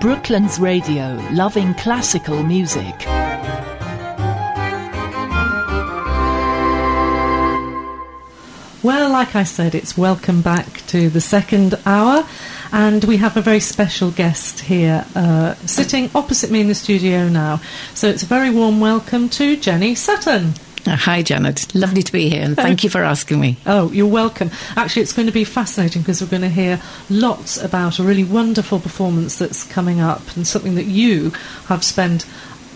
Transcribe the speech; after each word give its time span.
Brooklands 0.00 0.58
Radio, 0.58 1.22
loving 1.30 1.74
classical 1.74 2.42
music. 2.42 3.04
Well, 8.82 9.10
like 9.12 9.36
I 9.36 9.44
said, 9.44 9.74
it's 9.74 9.98
welcome 9.98 10.40
back 10.40 10.86
to 10.86 11.10
the 11.10 11.20
second 11.20 11.74
hour, 11.84 12.26
and 12.72 13.04
we 13.04 13.18
have 13.18 13.36
a 13.36 13.42
very 13.42 13.60
special 13.60 14.10
guest 14.10 14.60
here 14.60 15.04
uh, 15.14 15.54
sitting 15.66 16.10
opposite 16.14 16.50
me 16.50 16.62
in 16.62 16.68
the 16.68 16.74
studio 16.74 17.28
now. 17.28 17.60
So 17.92 18.08
it's 18.08 18.22
a 18.22 18.26
very 18.26 18.50
warm 18.50 18.80
welcome 18.80 19.28
to 19.28 19.54
Jenny 19.54 19.94
Sutton. 19.94 20.54
Uh, 20.86 20.96
hi, 20.96 21.22
Janet. 21.22 21.74
Lovely 21.74 22.02
to 22.02 22.12
be 22.12 22.30
here, 22.30 22.42
and 22.42 22.56
thank 22.56 22.82
you 22.82 22.90
for 22.90 23.02
asking 23.02 23.40
me. 23.40 23.56
Oh, 23.66 23.90
you're 23.92 24.06
welcome. 24.06 24.50
Actually, 24.76 25.02
it's 25.02 25.12
going 25.12 25.26
to 25.26 25.32
be 25.32 25.44
fascinating 25.44 26.02
because 26.02 26.22
we're 26.22 26.28
going 26.28 26.42
to 26.42 26.48
hear 26.48 26.80
lots 27.08 27.62
about 27.62 27.98
a 27.98 28.02
really 28.02 28.24
wonderful 28.24 28.80
performance 28.80 29.38
that's 29.38 29.64
coming 29.64 30.00
up 30.00 30.36
and 30.36 30.46
something 30.46 30.74
that 30.76 30.86
you 30.86 31.30
have 31.66 31.84
spent 31.84 32.26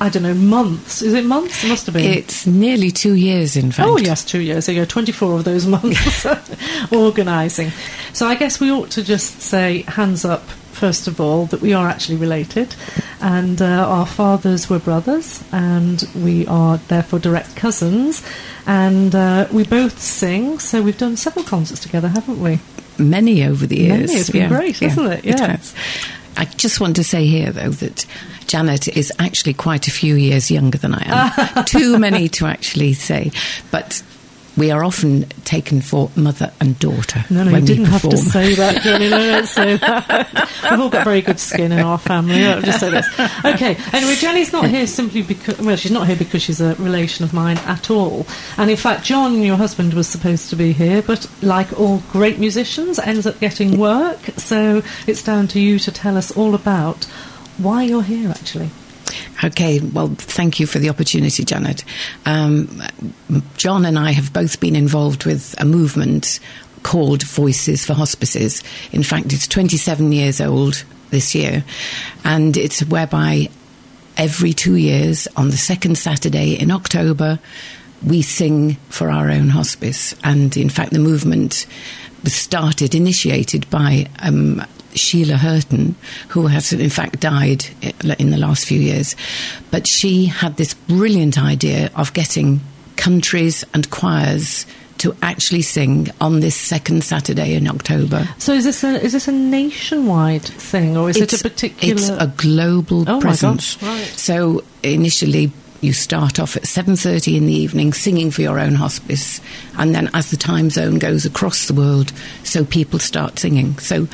I 0.01 0.09
don't 0.09 0.25
know, 0.25 0.35
months. 0.35 1.03
Is 1.03 1.15
it 1.15 1.25
months? 1.25 1.63
It 1.63 1.69
must 1.69 1.87
have 1.87 1.95
been. 1.95 2.11
It's 2.11 2.47
nearly 2.47 2.91
two 2.91 3.15
years, 3.15 3.57
in 3.57 3.71
fact. 3.71 3.89
Oh, 3.89 3.97
yes, 3.97 4.25
two 4.25 4.41
years 4.41 4.69
ago. 4.69 4.85
24 4.85 5.39
of 5.39 5.45
those 5.45 5.67
months 5.67 6.27
organising. 6.93 7.71
So 8.13 8.27
I 8.27 8.35
guess 8.35 8.59
we 8.59 8.73
ought 8.73 8.91
to 8.93 9.05
just 9.05 9.41
say, 9.41 9.83
hands 9.83 10.25
up, 10.25 10.43
first 10.85 11.09
of 11.09 11.19
all, 11.19 11.47
that 11.47 11.63
we 11.63 11.73
are 11.73 11.89
actually 11.89 12.19
related. 12.19 12.77
And 13.19 13.63
uh, 13.63 13.89
our 13.89 14.05
fathers 14.05 14.69
were 14.69 14.79
brothers, 14.79 15.43
and 15.51 16.07
we 16.15 16.47
are 16.47 16.77
therefore 16.77 17.21
direct 17.21 17.57
cousins. 17.57 18.23
And 18.67 19.15
uh, 19.15 19.49
we 19.51 19.65
both 19.65 19.99
sing, 19.99 20.59
so 20.59 20.83
we've 20.83 20.99
done 20.99 21.17
several 21.17 21.43
concerts 21.47 21.81
together, 21.81 22.09
haven't 22.09 22.39
we? 22.39 22.59
Many 22.99 23.45
over 23.45 23.67
the 23.67 23.79
years. 23.79 24.11
Many. 24.11 24.21
It's 24.21 24.29
been 24.29 24.43
yeah. 24.43 24.49
great, 24.49 24.79
hasn't 24.81 25.11
it? 25.11 25.25
Yeah. 25.25 25.55
It 25.55 25.75
I 26.37 26.45
just 26.45 26.83
want 26.83 26.97
to 26.97 27.05
say 27.05 27.25
here, 27.25 27.51
though, 27.51 27.71
that 27.71 28.05
Janet 28.47 28.87
is 28.89 29.11
actually 29.19 29.55
quite 29.55 29.89
a 29.89 29.91
few 29.91 30.17
years 30.17 30.51
younger 30.51 30.77
than 30.77 30.95
I 30.95 31.33
am. 31.57 31.65
Too 31.65 31.99
many 31.99 32.29
to 32.29 32.45
actually 32.45 32.93
say. 32.93 33.31
But 33.71 34.03
we 34.57 34.71
are 34.71 34.85
often 34.85 35.25
taken 35.45 35.81
for 35.81 36.11
mother 36.17 36.53
and 36.61 36.79
daughter. 36.79 37.25
No, 37.31 37.45
no, 37.45 37.53
when 37.53 37.63
you 37.63 37.67
didn't 37.67 37.87
have 37.87 38.03
to 38.03 38.17
say 38.17 38.55
that, 38.55 38.83
Jenny. 38.83 39.11
No, 39.11 39.19
don't 39.19 39.47
say 39.47 39.77
that. 39.77 40.51
We've 40.71 40.81
all 40.81 40.89
got 40.89 41.05
very 41.05 41.23
good 41.23 41.41
skin 41.41 41.73
in 41.73 41.81
our 41.81 41.99
family. 41.99 42.45
I'll 42.45 42.63
just 42.63 42.81
say 42.81 42.91
this. 42.91 43.07
Okay. 43.45 43.77
Anyway, 43.93 44.15
Jenny's 44.15 44.53
not 44.53 44.69
here 44.69 44.87
simply 44.87 45.23
because, 45.23 45.59
well, 45.59 45.77
she's 45.77 45.91
not 45.91 46.07
here 46.07 46.17
because 46.17 46.43
she's 46.43 46.61
a 46.61 46.75
relation 46.77 47.25
of 47.25 47.33
mine 47.33 47.59
at 47.59 47.91
all. 47.91 48.27
And 48.57 48.71
in 48.71 48.77
fact, 48.77 49.05
John, 49.05 49.43
your 49.43 49.57
husband, 49.57 49.95
was 49.95 50.07
supposed 50.07 50.51
to 50.51 50.57
be 50.57 50.73
here, 50.73 51.03
but 51.03 51.29
like 51.43 51.79
all 51.79 52.03
great 52.11 52.39
musicians, 52.39 52.99
ends 52.99 53.27
up 53.27 53.41
getting 53.41 53.79
work. 53.79 54.21
So 54.37 54.83
it's 55.07 55.23
down 55.23 55.49
to 55.49 55.61
you 55.61 55.79
to 55.81 55.91
tell 55.91 56.17
us 56.17 56.31
all 56.37 56.55
about 56.55 57.05
why 57.59 57.83
you're 57.83 58.03
here, 58.03 58.31
actually. 58.31 58.71
Okay, 59.43 59.81
well, 59.81 60.09
thank 60.17 60.59
you 60.61 60.67
for 60.67 60.79
the 60.79 60.89
opportunity, 60.89 61.45
Janet. 61.45 61.85
Um, 62.25 62.83
John 63.57 63.85
and 63.85 63.99
I 63.99 64.13
have 64.13 64.33
both 64.33 64.61
been 64.61 64.77
involved 64.77 65.27
with 65.27 65.55
a 65.59 65.65
movement 65.65 66.41
called 66.83 67.23
Voices 67.23 67.85
for 67.85 67.95
Hospices. 67.95 68.63
In 68.93 69.03
fact, 69.03 69.33
it's 69.33 69.47
27 69.49 70.13
years 70.13 70.41
old 70.41 70.85
this 71.11 71.35
year, 71.35 71.65
and 72.25 72.57
it's 72.57 72.81
whereby 72.85 73.49
every 74.17 74.53
two 74.53 74.77
years, 74.77 75.27
on 75.37 75.51
the 75.51 75.57
second 75.57 75.99
Saturday 75.99 76.55
in 76.55 76.71
October, 76.71 77.39
we 78.05 78.23
sing 78.23 78.75
for 78.91 79.11
our 79.11 79.31
own 79.31 79.49
hospice. 79.49 80.15
And 80.23 80.57
in 80.57 80.69
fact, 80.69 80.93
the 80.93 80.99
movement 80.99 81.67
was 82.23 82.35
started, 82.35 82.95
initiated 82.95 83.69
by 83.71 84.07
um, 84.21 84.65
Sheila 84.95 85.35
Hurton, 85.35 85.95
who 86.29 86.47
has 86.47 86.73
in 86.73 86.91
fact 86.91 87.21
died 87.21 87.67
in 88.19 88.31
the 88.31 88.39
last 88.39 88.67
few 88.67 88.81
years. 88.81 89.17
But 89.71 89.87
she 89.87 90.27
had 90.27 90.57
this 90.57 90.75
brilliant 90.75 91.39
idea 91.39 91.91
of 91.97 92.13
getting 92.13 92.61
countries 92.97 93.65
and 93.75 93.91
choirs 93.91 94.67
to 94.99 95.15
actually 95.23 95.61
sing 95.63 96.09
on 96.21 96.41
this 96.41 96.55
second 96.55 97.03
Saturday 97.05 97.55
in 97.55 97.67
October. 97.69 98.29
So 98.39 98.53
is 98.53 98.65
this 98.65 98.85
a 98.85 99.01
is 99.03 99.13
this 99.13 99.29
a 99.29 99.33
nationwide 99.33 100.45
thing, 100.45 100.97
or 100.97 101.11
is 101.11 101.17
it's, 101.17 101.35
it 101.35 101.41
a 101.41 101.49
particular? 101.51 101.95
It's 101.95 102.09
a 102.09 102.33
global 102.37 103.05
Oh 103.09 103.21
presence. 103.21 103.77
gosh, 103.77 103.83
right. 103.83 104.07
So 104.19 104.63
initially. 104.83 105.53
You 105.81 105.93
start 105.93 106.41
off 106.41 106.57
at 106.57 106.63
7:30 106.63 107.37
in 107.37 107.45
the 107.45 107.53
evening 107.53 107.93
singing 107.93 108.31
for 108.31 108.41
your 108.41 108.59
own 108.59 108.75
hospice 108.75 109.43
and 109.77 109.95
then 109.95 110.09
as 110.15 110.31
the 110.31 110.37
time 110.39 110.71
zone 110.71 110.99
goes 110.99 111.27
across 111.27 111.67
the 111.67 111.75
world 111.75 112.11
so 112.43 112.65
people 112.65 112.99
start 112.99 113.39
singing. 113.39 113.79
So 113.79 114.09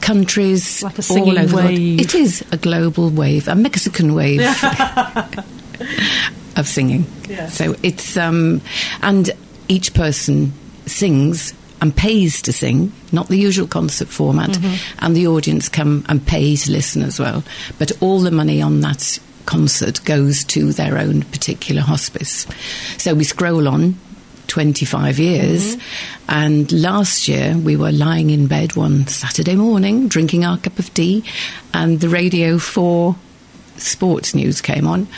countries 0.00 0.82
Like 0.82 0.98
all 1.10 1.38
over 1.38 1.46
the 1.46 1.54
world. 1.54 1.70
It 1.70 2.14
is 2.14 2.44
a 2.52 2.56
global 2.56 3.10
wave, 3.10 3.48
a 3.48 3.54
Mexican 3.54 4.14
wave 4.14 4.40
of 6.56 6.66
singing. 6.68 7.04
So 7.48 7.74
it's 7.82 8.16
um, 8.16 8.60
and 9.02 9.30
each 9.68 9.94
person 9.94 10.52
sings 10.86 11.54
and 11.80 11.94
pays 11.94 12.40
to 12.42 12.52
sing, 12.52 12.92
not 13.12 13.28
the 13.28 13.36
usual 13.36 13.66
concert 13.66 14.08
format, 14.08 14.50
Mm-hmm. 14.50 15.04
and 15.04 15.16
the 15.16 15.26
audience 15.26 15.68
come 15.68 16.04
and 16.08 16.24
pay 16.26 16.56
to 16.56 16.70
listen 16.72 17.02
as 17.02 17.18
well. 17.18 17.42
But 17.78 17.92
all 18.00 18.20
the 18.20 18.30
money 18.30 18.62
on 18.62 18.80
that 18.80 19.18
concert 19.46 20.02
goes 20.04 20.44
to 20.44 20.72
their 20.72 20.96
own 20.98 21.22
particular 21.24 21.82
hospice. 21.82 22.46
So 22.96 23.14
we 23.14 23.24
scroll 23.24 23.68
on 23.68 23.96
25 24.54 25.18
years. 25.18 25.76
And 26.28 26.70
last 26.70 27.26
year, 27.26 27.58
we 27.58 27.74
were 27.76 27.90
lying 27.90 28.30
in 28.30 28.46
bed 28.46 28.76
one 28.76 29.08
Saturday 29.08 29.56
morning, 29.56 30.06
drinking 30.06 30.44
our 30.44 30.58
cup 30.58 30.78
of 30.78 30.94
tea, 30.94 31.24
and 31.72 31.98
the 31.98 32.08
Radio 32.08 32.58
4 32.58 33.16
sports 33.78 34.32
news 34.32 34.60
came 34.60 34.86
on. 34.86 35.08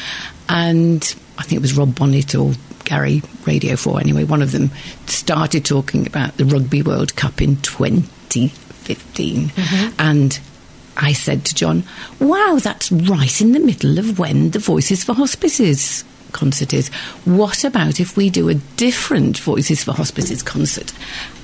And 0.48 1.02
I 1.36 1.42
think 1.42 1.58
it 1.58 1.60
was 1.60 1.76
Rob 1.76 1.94
Bonnet 1.94 2.34
or 2.34 2.54
Gary 2.84 3.20
Radio 3.47 3.76
4, 3.76 4.00
anyway, 4.00 4.24
one 4.24 4.41
of 4.41 4.52
them 4.52 4.70
started 5.04 5.66
talking 5.66 6.06
about 6.06 6.38
the 6.38 6.47
Rugby 6.47 6.80
World 6.80 7.14
Cup 7.14 7.42
in 7.42 7.56
2015. 7.56 8.48
Mm-hmm. 9.48 9.94
And 9.98 10.41
I 10.97 11.12
said 11.12 11.44
to 11.44 11.54
John, 11.54 11.84
wow, 12.20 12.58
that's 12.62 12.91
right 12.91 13.38
in 13.42 13.53
the 13.53 13.60
middle 13.60 13.98
of 13.98 14.18
when 14.18 14.53
the 14.53 14.60
Voices 14.60 15.04
for 15.04 15.12
Hospices 15.12 16.04
concert 16.36 16.72
is. 16.72 16.88
What 17.24 17.64
about 17.64 17.98
if 17.98 18.16
we 18.16 18.30
do 18.30 18.48
a 18.48 18.54
different 18.76 19.38
Voices 19.38 19.82
for 19.82 19.92
Hospices 19.92 20.42
concert 20.42 20.92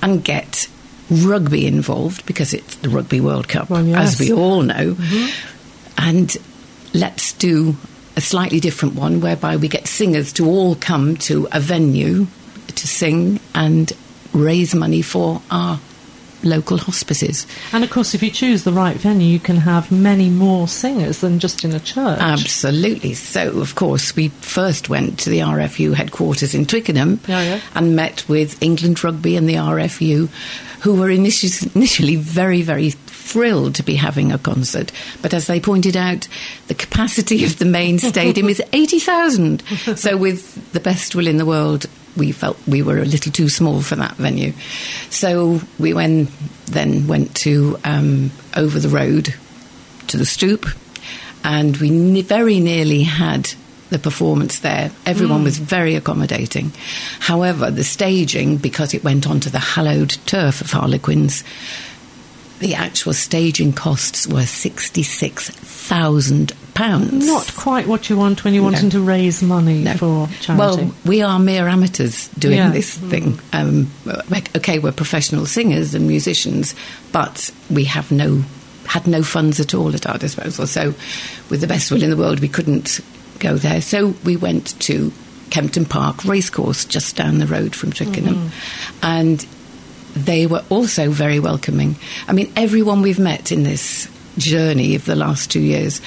and 0.02 0.22
get 0.22 0.68
rugby 1.10 1.66
involved 1.66 2.24
because 2.26 2.54
it's 2.54 2.76
the 2.76 2.88
Rugby 2.88 3.20
World 3.20 3.48
Cup, 3.48 3.70
Well, 3.70 3.84
yes. 3.84 4.14
as 4.14 4.20
we 4.20 4.32
all 4.32 4.62
know, 4.62 4.94
mm-hmm. 4.94 5.98
and 5.98 6.36
let's 6.94 7.32
do 7.34 7.74
a 8.16 8.20
slightly 8.20 8.60
different 8.60 8.94
one 8.94 9.20
whereby 9.20 9.56
we 9.56 9.68
get 9.68 9.86
singers 9.88 10.32
to 10.34 10.46
all 10.46 10.74
come 10.76 11.16
to 11.16 11.48
a 11.52 11.60
venue 11.60 12.26
to 12.68 12.86
sing 12.86 13.40
and 13.54 13.92
raise 14.32 14.74
money 14.74 15.02
for 15.02 15.40
our 15.50 15.80
local 16.44 16.78
hospices. 16.78 17.46
And 17.72 17.84
of 17.84 17.90
course, 17.90 18.14
if 18.14 18.22
you 18.22 18.30
choose 18.30 18.64
the 18.64 18.72
right 18.72 18.96
venue, 18.96 19.26
you 19.26 19.38
can 19.40 19.56
have 19.56 19.90
many 19.92 20.28
more 20.28 20.68
singers 20.68 21.20
than 21.20 21.38
just 21.38 21.64
in 21.64 21.72
a 21.72 21.80
church. 21.80 22.18
Absolutely. 22.20 23.14
So, 23.14 23.60
of 23.60 23.74
course, 23.74 24.14
we 24.16 24.28
first 24.28 24.88
went 24.88 25.18
to 25.20 25.30
the 25.30 25.38
RFU 25.40 25.94
headquarters 25.94 26.54
in 26.54 26.66
Twickenham 26.66 27.20
Yeah, 27.26 27.42
yeah. 27.42 27.60
and 27.74 27.94
met 27.96 28.28
with 28.28 28.62
England 28.62 29.02
Rugby 29.04 29.36
and 29.36 29.48
the 29.48 29.54
RFU, 29.54 30.28
who 30.82 30.94
were 30.96 31.10
initially 31.10 32.16
very, 32.16 32.62
very 32.62 32.90
thrilled 32.90 33.76
to 33.76 33.82
be 33.84 33.94
having 33.94 34.32
a 34.32 34.38
concert. 34.38 34.90
But 35.22 35.32
as 35.32 35.46
they 35.46 35.60
pointed 35.60 35.96
out, 35.96 36.26
the 36.66 36.74
capacity 36.74 37.44
of 37.44 37.58
the 37.58 37.64
main 37.64 37.98
stadium 37.98 38.48
is 38.48 38.60
80,000. 38.72 39.62
So, 39.96 40.16
with 40.16 40.72
the 40.72 40.80
best 40.80 41.14
will 41.14 41.28
in 41.28 41.36
the 41.36 41.46
world, 41.46 41.86
we 42.16 42.32
felt 42.32 42.58
we 42.66 42.82
were 42.82 42.98
a 42.98 43.04
little 43.04 43.32
too 43.32 43.48
small 43.48 43.80
for 43.82 43.96
that 43.96 44.16
venue. 44.16 44.52
So, 45.10 45.60
we 45.78 45.94
went, 45.94 46.30
then 46.66 47.06
went 47.06 47.34
to 47.36 47.78
um, 47.84 48.30
over 48.56 48.78
the 48.78 48.88
road 48.88 49.34
to 50.08 50.16
the 50.16 50.26
stoop 50.26 50.66
and 51.44 51.76
we 51.78 51.90
ne- 51.90 52.22
very 52.22 52.60
nearly 52.60 53.02
had 53.02 53.52
the 53.90 53.98
performance 53.98 54.60
there. 54.60 54.90
Everyone 55.04 55.44
was 55.44 55.58
very 55.58 55.96
accommodating. 55.96 56.72
However, 57.20 57.70
the 57.70 57.84
staging, 57.84 58.56
because 58.56 58.94
it 58.94 59.04
went 59.04 59.28
onto 59.28 59.50
the 59.50 59.58
hallowed 59.58 60.16
turf 60.24 60.62
of 60.62 60.70
Harlequins, 60.70 61.44
the 62.60 62.74
actual 62.74 63.12
staging 63.12 63.72
costs 63.72 64.26
were 64.26 64.46
£66,000. 66.74 67.26
Not 67.26 67.54
quite 67.56 67.86
what 67.86 68.08
you 68.08 68.16
want 68.16 68.44
when 68.44 68.54
you're 68.54 68.62
No. 68.62 68.70
wanting 68.70 68.90
to 68.90 69.00
raise 69.00 69.42
money 69.42 69.80
No. 69.84 69.94
for 69.94 70.28
charity. 70.40 70.58
Well, 70.58 70.94
we 71.04 71.22
are 71.22 71.38
mere 71.38 71.68
amateurs 71.68 72.28
doing 72.38 72.58
Yeah. 72.58 72.70
this 72.70 72.90
thing. 72.94 73.38
Um, 73.52 73.90
okay, 74.56 74.78
we're 74.78 74.92
professional 74.92 75.46
singers 75.46 75.94
and 75.94 76.06
musicians, 76.08 76.74
but 77.12 77.50
we 77.70 77.84
have 77.84 78.10
no 78.10 78.44
had 78.86 79.06
no 79.06 79.22
funds 79.22 79.60
at 79.60 79.74
all 79.74 79.94
at 79.94 80.06
our 80.06 80.18
disposal. 80.18 80.66
So, 80.66 80.92
with 81.48 81.60
the 81.60 81.66
best 81.68 81.90
will 81.90 82.02
in 82.02 82.10
the 82.10 82.16
world, 82.16 82.40
we 82.40 82.48
couldn't 82.48 83.00
go 83.38 83.56
there. 83.56 83.80
So 83.80 84.14
we 84.24 84.36
went 84.36 84.78
to 84.80 85.12
Kempton 85.50 85.84
Park 85.86 86.24
Racecourse, 86.24 86.84
just 86.84 87.14
down 87.16 87.38
the 87.38 87.46
road 87.46 87.74
from 87.76 87.92
Twickenham, 87.92 88.50
and 89.02 89.46
they 90.16 90.46
were 90.46 90.62
also 90.68 91.10
very 91.10 91.38
welcoming. 91.38 91.96
I 92.28 92.32
mean, 92.32 92.52
everyone 92.56 93.02
we've 93.02 93.20
met 93.20 93.52
in 93.52 93.62
this 93.62 94.08
journey 94.36 94.94
of 94.96 95.04
the 95.04 95.14
last 95.16 95.50
two 95.50 95.60
years 95.60 96.00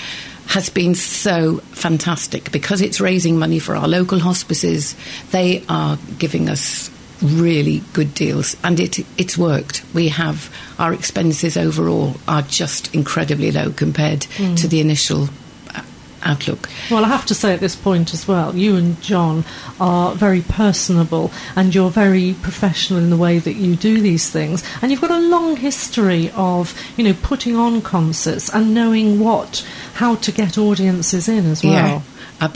has 0.48 0.70
been 0.70 0.96
so 0.96 1.58
fantastic 1.74 2.52
because 2.52 2.82
it's 2.82 3.02
raising 3.02 3.38
money 3.38 3.60
for 3.60 3.76
our 3.76 3.88
local 3.88 4.20
hospices. 4.20 4.96
They 5.32 5.64
are 5.68 5.98
giving 6.18 6.50
us 6.50 6.90
really 7.22 7.82
good 7.94 8.14
deals 8.14 8.58
and 8.64 8.80
it 8.80 9.00
it's 9.18 9.38
worked 9.38 9.84
we 9.94 10.10
have 10.10 10.54
our 10.78 10.94
expenses 10.94 11.56
overall 11.56 12.16
are 12.28 12.42
just 12.42 12.94
incredibly 12.94 13.52
low 13.52 13.72
compared 13.72 14.22
mm. 14.22 14.60
to 14.60 14.68
the 14.68 14.82
initial 14.82 15.30
uh, 15.74 15.82
outlook. 16.24 16.70
Well, 16.92 17.06
I 17.06 17.08
have 17.08 17.26
to 17.28 17.36
say 17.36 17.54
at 17.54 17.62
this 17.62 17.76
point 17.76 18.14
as 18.14 18.28
well, 18.28 18.56
you 18.56 18.76
and 18.76 19.02
John 19.02 19.46
are 19.80 20.14
very 20.14 20.42
personable 20.42 21.32
and 21.56 21.74
you're 21.74 21.90
very 21.90 22.36
professional 22.42 23.00
in 23.00 23.10
the 23.10 23.18
way 23.18 23.40
that 23.40 23.54
you 23.54 23.76
do 23.76 24.02
these 24.02 24.30
things. 24.30 24.64
And 24.82 24.92
you've 24.92 25.02
got 25.02 25.12
a 25.12 25.20
long 25.20 25.56
history 25.56 26.32
of, 26.36 26.78
you 26.98 27.04
know, 27.04 27.16
putting 27.22 27.56
on 27.56 27.82
concerts 27.82 28.50
and 28.50 28.74
knowing 28.74 29.20
what, 29.20 29.66
how 29.96 30.16
to 30.16 30.32
get 30.34 30.58
audiences 30.58 31.30
in 31.30 31.46
as 31.46 31.64
well. 31.64 31.74
Yeah. 31.74 32.02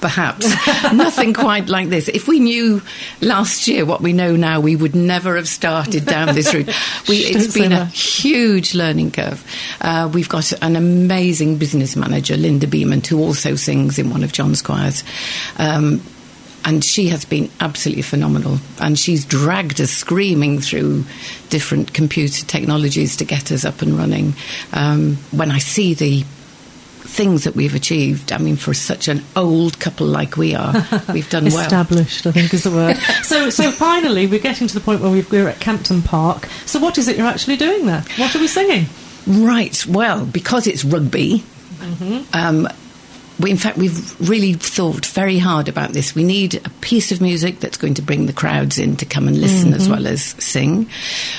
Perhaps. 0.00 0.46
Nothing 0.92 1.34
quite 1.34 1.68
like 1.68 1.88
this. 1.88 2.06
If 2.06 2.28
we 2.28 2.38
knew 2.38 2.80
last 3.20 3.66
year 3.66 3.84
what 3.84 4.00
we 4.00 4.12
know 4.12 4.36
now, 4.36 4.60
we 4.60 4.76
would 4.76 4.94
never 4.94 5.34
have 5.34 5.48
started 5.48 6.06
down 6.06 6.32
this 6.34 6.54
route. 6.54 6.70
We, 7.08 7.16
it's 7.18 7.52
been 7.52 7.72
a 7.72 7.86
huge 7.86 8.74
learning 8.74 9.10
curve. 9.12 9.44
Uh, 9.80 10.10
we've 10.12 10.28
got 10.28 10.52
an 10.62 10.76
amazing 10.76 11.58
business 11.58 11.96
manager, 11.96 12.36
Linda 12.36 12.68
Beeman, 12.68 13.02
who 13.02 13.20
also 13.20 13.56
sings 13.56 13.98
in 13.98 14.10
one 14.10 14.22
of 14.22 14.32
John's 14.32 14.62
choirs. 14.62 15.02
Um, 15.58 16.02
and 16.64 16.84
she 16.84 17.08
has 17.08 17.24
been 17.24 17.50
absolutely 17.60 18.02
phenomenal. 18.02 18.58
And 18.80 18.98
she's 18.98 19.24
dragged 19.24 19.80
us 19.80 19.90
screaming 19.90 20.60
through 20.60 21.04
different 21.48 21.94
computer 21.94 22.44
technologies 22.44 23.16
to 23.16 23.24
get 23.24 23.50
us 23.50 23.64
up 23.64 23.82
and 23.82 23.98
running. 23.98 24.34
Um, 24.72 25.16
when 25.32 25.50
I 25.50 25.58
see 25.58 25.94
the 25.94 26.24
things 27.06 27.44
that 27.44 27.54
we've 27.54 27.74
achieved. 27.74 28.32
I 28.32 28.38
mean, 28.38 28.56
for 28.56 28.74
such 28.74 29.08
an 29.08 29.24
old 29.34 29.78
couple 29.80 30.06
like 30.06 30.36
we 30.36 30.54
are, 30.54 30.72
we've 31.12 31.28
done 31.30 31.44
well. 31.44 31.58
Established, 31.58 32.26
I 32.26 32.32
think, 32.32 32.52
is 32.52 32.64
the 32.64 32.70
word. 32.70 32.96
so, 33.22 33.50
so 33.50 33.70
finally, 33.70 34.26
we're 34.26 34.40
getting 34.40 34.66
to 34.66 34.74
the 34.74 34.80
point 34.80 35.00
where 35.00 35.10
we 35.10 35.40
are 35.40 35.48
at 35.48 35.60
Kempton 35.60 36.02
Park. 36.02 36.46
So, 36.66 36.78
what 36.78 36.98
is 36.98 37.08
it 37.08 37.16
you're 37.16 37.26
actually 37.26 37.56
doing 37.56 37.86
there? 37.86 38.02
What 38.16 38.34
are 38.34 38.38
we 38.38 38.48
singing? 38.48 38.86
Right. 39.26 39.84
Well, 39.86 40.26
because 40.26 40.66
it's 40.66 40.84
rugby. 40.84 41.44
Mm-hmm. 41.78 42.22
Um, 42.32 42.68
we, 43.38 43.50
in 43.50 43.56
fact, 43.58 43.76
we've 43.76 44.30
really 44.30 44.54
thought 44.54 45.04
very 45.06 45.38
hard 45.38 45.68
about 45.68 45.90
this. 45.90 46.14
We 46.14 46.24
need 46.24 46.54
a 46.66 46.70
piece 46.80 47.12
of 47.12 47.20
music 47.20 47.60
that's 47.60 47.76
going 47.76 47.94
to 47.94 48.02
bring 48.02 48.26
the 48.26 48.32
crowds 48.32 48.78
in 48.78 48.96
to 48.96 49.04
come 49.04 49.28
and 49.28 49.38
listen 49.38 49.70
mm-hmm. 49.70 49.80
as 49.80 49.88
well 49.88 50.06
as 50.06 50.22
sing. 50.22 50.88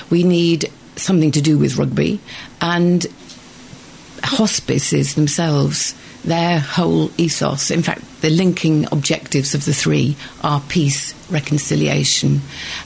We 0.10 0.24
need 0.24 0.72
something 0.96 1.32
to 1.32 1.42
do 1.42 1.58
with 1.58 1.78
rugby, 1.78 2.20
and 2.62 3.06
hospices 4.28 5.16
themselves, 5.16 5.96
their 6.24 6.60
whole 6.60 7.10
ethos, 7.18 7.72
in 7.72 7.82
fact, 7.82 8.22
the 8.22 8.30
linking 8.30 8.86
objectives 8.92 9.56
of 9.56 9.66
the 9.66 9.74
three 9.74 10.16
are 10.44 10.62
peace, 10.68 11.14
reconciliation, 11.32 12.42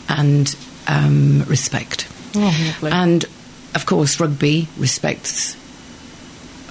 and 0.09 0.55
um, 0.88 1.43
respect. 1.47 2.07
Oh, 2.35 2.79
and 2.83 3.25
of 3.75 3.85
course, 3.85 4.19
rugby 4.19 4.67
respects 4.77 5.57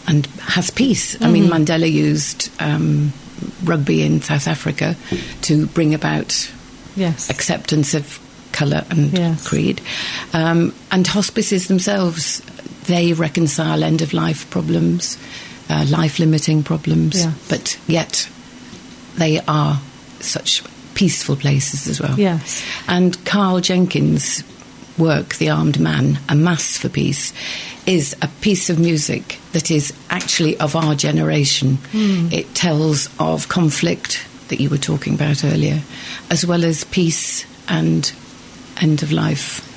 and 0.07 0.27
has 0.27 0.71
peace. 0.71 1.15
Mm-hmm. 1.15 1.25
I 1.25 1.29
mean, 1.29 1.45
mm-hmm. 1.45 1.65
Mandela 1.65 1.91
used 1.91 2.51
um, 2.61 3.13
rugby 3.65 4.03
in 4.03 4.21
South 4.21 4.47
Africa 4.47 4.97
to 5.43 5.67
bring 5.67 5.95
about 5.95 6.51
yes. 6.97 7.31
acceptance 7.31 7.95
of 7.95 8.19
colour 8.53 8.85
and 8.91 9.13
yes. 9.13 9.49
creed. 9.49 9.81
Um, 10.33 10.75
and 10.91 11.07
hospices 11.07 11.69
themselves 11.69 12.43
they 12.91 13.13
reconcile 13.13 13.83
end 13.83 14.03
of 14.03 14.13
life 14.13 14.49
problems, 14.51 15.19
uh, 15.69 15.87
life 15.89 16.19
limiting 16.19 16.63
problems, 16.63 17.25
but 17.49 17.79
yet 17.87 18.29
they 19.17 19.41
are 19.47 19.81
such 20.21 20.63
peaceful 20.95 21.37
places 21.37 21.87
as 21.89 22.01
well. 22.01 22.19
Yes. 22.19 22.65
And 22.89 23.25
Karl 23.25 23.61
Jenkins' 23.61 24.45
work, 24.99 25.37
The 25.37 25.51
Armed 25.51 25.81
Man, 25.81 26.19
A 26.29 26.35
Mass 26.35 26.77
for 26.77 26.89
Peace, 26.89 27.33
is 27.87 28.15
a 28.21 28.29
piece 28.41 28.69
of 28.69 28.79
music 28.79 29.39
that 29.53 29.71
is 29.71 29.93
actually 30.11 30.59
of 30.59 30.77
our 30.77 30.95
generation. 30.95 31.79
Mm. 31.93 32.33
It 32.33 32.55
tells 32.55 33.09
of 33.19 33.49
conflict 33.49 34.27
that 34.49 34.61
you 34.61 34.69
were 34.69 34.79
talking 34.79 35.15
about 35.15 35.45
earlier, 35.45 35.81
as 36.31 36.45
well 36.45 36.65
as 36.65 36.85
peace 36.85 37.47
and 37.69 38.13
end 38.81 39.03
of 39.03 39.13
life. 39.13 39.70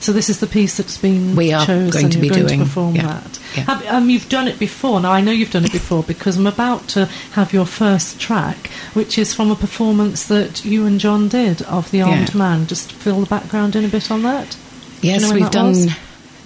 So 0.00 0.12
this 0.12 0.30
is 0.30 0.40
the 0.40 0.46
piece 0.46 0.76
that's 0.76 0.96
been 0.96 1.34
we 1.34 1.52
are 1.52 1.64
chosen. 1.64 1.90
going 1.90 2.10
to 2.10 2.18
be 2.18 2.28
going 2.28 2.46
doing 2.46 2.60
to 2.60 2.64
perform 2.64 2.96
yeah, 2.96 3.06
that. 3.06 3.40
Yeah. 3.56 3.62
Have, 3.64 3.86
um, 3.86 4.10
you've 4.10 4.28
done 4.28 4.48
it 4.48 4.58
before. 4.58 5.00
Now 5.00 5.12
I 5.12 5.20
know 5.20 5.32
you've 5.32 5.50
done 5.50 5.64
it 5.64 5.72
before 5.72 6.02
because 6.02 6.36
I'm 6.36 6.46
about 6.46 6.88
to 6.90 7.06
have 7.32 7.52
your 7.52 7.66
first 7.66 8.20
track, 8.20 8.68
which 8.94 9.18
is 9.18 9.34
from 9.34 9.50
a 9.50 9.56
performance 9.56 10.26
that 10.28 10.64
you 10.64 10.86
and 10.86 11.00
John 11.00 11.28
did 11.28 11.62
of 11.62 11.90
the 11.90 12.02
Armed 12.02 12.30
yeah. 12.34 12.38
Man. 12.38 12.66
Just 12.66 12.92
fill 12.92 13.20
the 13.20 13.26
background 13.26 13.74
in 13.76 13.84
a 13.84 13.88
bit 13.88 14.10
on 14.10 14.22
that. 14.22 14.56
Yes, 15.00 15.22
you 15.22 15.28
know 15.28 15.34
we've 15.34 15.50
done. 15.50 15.68
Was? 15.68 15.88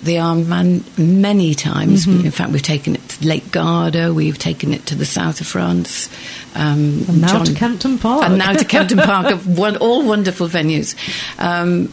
the 0.02 0.18
Armed 0.18 0.48
Man 0.48 0.84
many 0.98 1.54
times. 1.54 2.06
Mm-hmm. 2.06 2.26
In 2.26 2.32
fact, 2.32 2.50
we've 2.50 2.62
taken 2.62 2.96
it 2.96 3.08
to 3.08 3.26
Lake 3.26 3.50
Garda, 3.52 4.12
we've 4.12 4.38
taken 4.38 4.74
it 4.74 4.86
to 4.86 4.94
the 4.94 5.04
south 5.04 5.40
of 5.40 5.46
France. 5.46 6.08
Um, 6.54 7.04
and 7.08 7.20
now 7.20 7.28
John, 7.28 7.44
to 7.46 7.54
Kempton 7.54 7.98
Park. 7.98 8.24
And 8.24 8.38
now 8.38 8.52
to 8.52 8.64
Kempton 8.64 8.98
Park, 8.98 9.26
of 9.30 9.58
one, 9.58 9.76
all 9.76 10.04
wonderful 10.04 10.48
venues. 10.48 10.96
Um, 11.38 11.92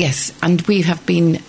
yes, 0.00 0.32
and 0.42 0.62
we 0.62 0.82
have 0.82 1.04
been 1.06 1.40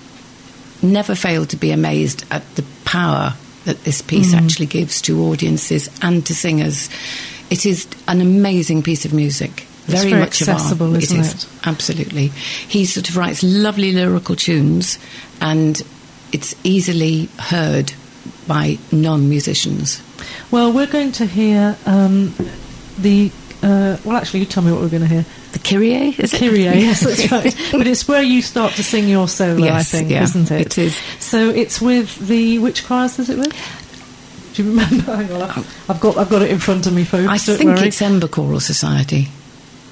never 0.83 1.15
failed 1.15 1.49
to 1.51 1.57
be 1.57 1.71
amazed 1.71 2.25
at 2.29 2.43
the 2.55 2.65
power 2.85 3.33
that 3.65 3.83
this 3.83 4.01
piece 4.01 4.33
mm. 4.33 4.41
actually 4.41 4.65
gives 4.65 5.01
to 5.03 5.21
audiences 5.23 5.89
and 6.01 6.25
to 6.25 6.35
singers. 6.35 6.89
It 7.49 7.65
is 7.65 7.87
an 8.07 8.21
amazing 8.21 8.83
piece 8.83 9.05
of 9.05 9.13
music. 9.13 9.67
Very, 9.85 10.09
very 10.09 10.21
much 10.21 10.41
accessible, 10.41 10.95
of 10.95 11.01
isn't 11.01 11.19
it? 11.19 11.25
Is, 11.25 11.59
absolutely. 11.65 12.27
He 12.27 12.85
sort 12.85 13.09
of 13.09 13.17
writes 13.17 13.41
lovely 13.41 13.91
lyrical 13.91 14.35
tunes, 14.35 14.99
and 15.39 15.81
it's 16.31 16.55
easily 16.63 17.29
heard 17.39 17.93
by 18.47 18.77
non-musicians. 18.91 20.01
Well, 20.51 20.71
we're 20.71 20.87
going 20.91 21.11
to 21.13 21.25
hear 21.25 21.77
um, 21.85 22.33
the. 22.97 23.31
Uh, 23.63 23.97
well, 24.03 24.17
actually, 24.17 24.39
you 24.39 24.45
tell 24.47 24.63
me 24.63 24.71
what 24.71 24.81
we're 24.81 24.89
going 24.89 25.03
to 25.03 25.07
hear. 25.07 25.25
The 25.51 25.59
Kyrie, 25.59 26.09
is 26.17 26.33
it? 26.33 26.39
Kyrie, 26.39 26.63
yes, 26.63 27.01
that's 27.05 27.31
right. 27.31 27.55
but 27.71 27.85
it's 27.85 28.07
where 28.07 28.23
you 28.23 28.41
start 28.41 28.73
to 28.73 28.83
sing 28.83 29.07
your 29.07 29.27
solo, 29.27 29.63
yes, 29.63 29.93
I 29.93 29.97
think, 29.99 30.11
yeah, 30.11 30.23
isn't 30.23 30.49
it? 30.49 30.61
It 30.61 30.77
is. 30.77 30.95
So 31.19 31.49
it's 31.49 31.79
with 31.79 32.27
the 32.27 32.57
which 32.59 32.85
choirs 32.85 33.19
is 33.19 33.29
it 33.29 33.37
with? 33.37 33.53
Do 34.55 34.63
you 34.63 34.69
remember? 34.69 35.03
Hang 35.15 35.31
on, 35.31 35.65
I've 35.87 35.99
got 35.99 36.17
I've 36.17 36.29
got 36.29 36.41
it 36.41 36.49
in 36.49 36.59
front 36.59 36.87
of 36.87 36.93
me, 36.93 37.03
folks. 37.03 37.27
I 37.29 37.37
think 37.37 37.69
worry. 37.77 37.87
it's 37.87 38.01
Ember 38.01 38.27
Choral 38.27 38.59
Society. 38.59 39.27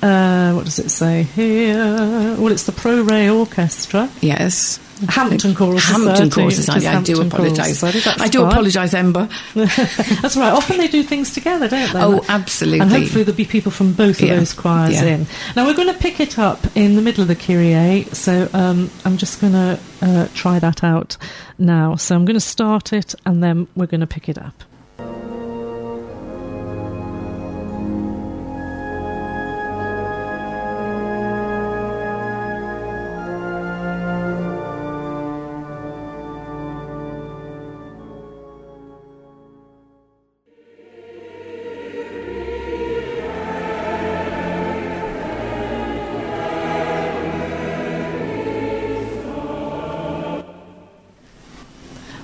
Uh, 0.01 0.53
what 0.53 0.65
does 0.65 0.79
it 0.79 0.89
say 0.89 1.23
here? 1.23 2.35
Well, 2.37 2.51
it's 2.51 2.63
the 2.63 2.71
Pro 2.71 3.01
Re 3.03 3.29
Orchestra. 3.29 4.09
Yes. 4.21 4.79
Hampton 5.07 5.55
Choral 5.55 5.79
Society. 5.79 6.05
Hampton 6.05 6.29
Choral 6.29 6.51
Society. 6.51 6.87
I 6.87 7.01
do 7.01 7.21
apologise. 7.21 7.83
I 7.83 8.27
do 8.27 8.45
apologise, 8.45 8.93
Ember. 8.93 9.29
That's 9.53 10.35
right. 10.35 10.51
Often 10.51 10.77
they 10.77 10.87
do 10.87 11.03
things 11.03 11.33
together, 11.33 11.67
don't 11.67 11.93
they? 11.93 12.01
Oh, 12.01 12.23
absolutely. 12.27 12.81
And 12.81 12.89
hopefully 12.91 13.23
there'll 13.23 13.37
be 13.37 13.45
people 13.45 13.71
from 13.71 13.93
both 13.93 14.21
yeah. 14.21 14.33
of 14.33 14.39
those 14.39 14.53
choirs 14.53 14.93
yeah. 14.93 15.05
in. 15.05 15.27
Now 15.55 15.65
we're 15.65 15.75
going 15.75 15.93
to 15.93 15.99
pick 15.99 16.19
it 16.19 16.37
up 16.37 16.59
in 16.75 16.95
the 16.95 17.01
middle 17.01 17.21
of 17.21 17.27
the 17.27 17.35
Kyrie. 17.35 18.03
So 18.13 18.49
um, 18.53 18.89
I'm 19.05 19.17
just 19.17 19.39
going 19.39 19.53
to 19.53 19.79
uh, 20.01 20.27
try 20.33 20.59
that 20.59 20.83
out 20.83 21.17
now. 21.57 21.95
So 21.95 22.15
I'm 22.15 22.25
going 22.25 22.35
to 22.35 22.41
start 22.41 22.93
it 22.93 23.15
and 23.25 23.43
then 23.43 23.67
we're 23.75 23.87
going 23.87 24.01
to 24.01 24.07
pick 24.07 24.27
it 24.29 24.37
up. 24.37 24.63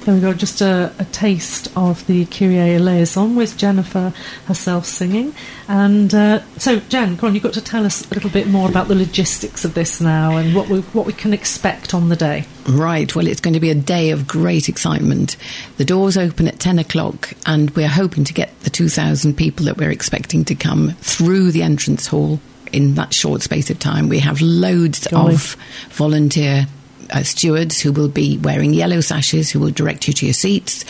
There 0.06 0.14
we 0.14 0.22
go, 0.22 0.34
just 0.34 0.62
a, 0.62 0.94
a, 1.00 1.06
taste 1.06 1.68
of 1.76 2.06
the 2.06 2.26
Kyrie 2.26 2.76
eleison 2.76 3.36
with 3.36 3.58
Jennifer 3.58 4.14
herself 4.46 4.86
singing. 4.86 5.34
And 5.68 6.14
uh, 6.14 6.42
so, 6.60 6.80
Jen, 6.80 7.16
go 7.16 7.26
on, 7.26 7.34
you've 7.34 7.42
got 7.42 7.56
to 7.56 7.62
tell 7.62 7.88
us 7.88 8.06
a 8.06 8.14
little 8.14 8.30
bit 8.30 8.48
more 8.48 8.70
about 8.70 8.88
the 8.88 8.94
logistics 8.94 9.66
of 9.66 9.74
this 9.74 10.00
now 10.00 10.38
and 10.38 10.54
what 10.54 10.70
we, 10.70 10.82
what 10.82 11.08
we 11.08 11.14
can 11.14 11.34
expect 11.34 11.96
on 11.96 12.10
the 12.10 12.16
day. 12.16 12.46
Right, 12.70 13.16
well, 13.16 13.26
it's 13.26 13.42
going 13.42 13.56
to 13.56 13.60
be 13.60 13.72
a 13.72 13.76
day 13.76 14.12
of 14.12 14.28
great 14.28 14.70
excitement. 14.70 15.38
The 15.78 15.86
doors 15.86 16.18
open 16.18 16.48
at 16.48 16.60
10 16.60 16.78
o'clock, 16.78 17.34
and 17.48 17.72
we're 17.72 17.88
hoping 17.88 18.26
to 18.26 18.34
get 18.34 18.60
the 18.60 18.70
2,000 18.70 19.34
people 19.34 19.66
that 19.66 19.78
we're 19.78 19.90
expecting 19.90 20.46
to 20.46 20.54
come 20.54 20.92
through 21.00 21.52
the 21.52 21.64
entrance 21.64 22.06
hall 22.06 22.40
in 22.72 22.94
that 22.94 23.12
short 23.12 23.42
space 23.42 23.72
of 23.72 23.80
time. 23.80 24.08
We 24.08 24.20
have 24.20 24.40
loads 24.40 25.08
of 25.08 25.56
volunteer 25.90 26.68
uh, 27.12 27.24
stewards 27.24 27.80
who 27.80 27.92
will 27.92 28.10
be 28.10 28.38
wearing 28.38 28.74
yellow 28.74 29.02
sashes 29.02 29.50
who 29.52 29.60
will 29.60 29.72
direct 29.72 30.08
you 30.08 30.14
to 30.14 30.26
your 30.26 30.34
seats 30.34 30.84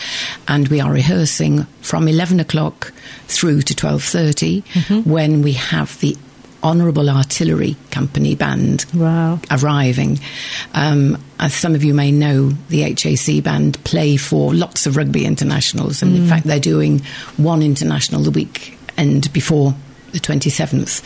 and 0.48 0.68
we 0.68 0.80
are 0.80 0.92
rehearsing 0.92 1.64
from 1.82 2.08
11 2.08 2.40
o'clock 2.40 2.92
through 3.26 3.62
to 3.62 3.74
12.30 3.74 4.62
Mm-hmm. 4.64 5.10
when 5.10 5.42
we 5.42 5.52
have 5.52 5.98
the 6.00 6.16
honourable 6.62 7.08
artillery 7.10 7.76
company 7.90 8.34
band 8.34 8.86
Wow. 8.94 9.38
arriving. 9.50 10.18
Um, 10.74 11.22
as 11.38 11.54
some 11.54 11.74
of 11.74 11.84
you 11.84 11.94
may 11.94 12.10
know, 12.10 12.48
the 12.70 12.80
HAC 12.82 13.44
band 13.44 13.82
play 13.84 14.16
for 14.16 14.52
lots 14.54 14.86
of 14.86 14.96
rugby 14.96 15.24
internationals, 15.26 16.02
and 16.02 16.16
in 16.16 16.26
fact, 16.26 16.46
they're 16.46 16.58
doing 16.58 17.02
one 17.36 17.62
international 17.62 18.22
the 18.22 18.30
weekend 18.32 19.32
before 19.32 19.74
the 20.12 20.18
27th. 20.18 21.02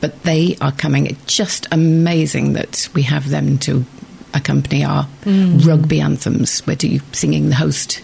But 0.00 0.22
they 0.24 0.56
are 0.60 0.72
coming. 0.72 1.06
It's 1.06 1.36
just 1.36 1.66
amazing 1.70 2.54
that 2.54 2.88
we 2.94 3.02
have 3.02 3.28
them 3.28 3.58
to 3.58 3.84
accompany 4.34 4.84
our 4.84 5.06
rugby 5.24 6.00
anthems. 6.00 6.66
We're 6.66 6.76
do- 6.76 7.00
singing 7.12 7.48
the 7.48 7.54
host 7.54 8.02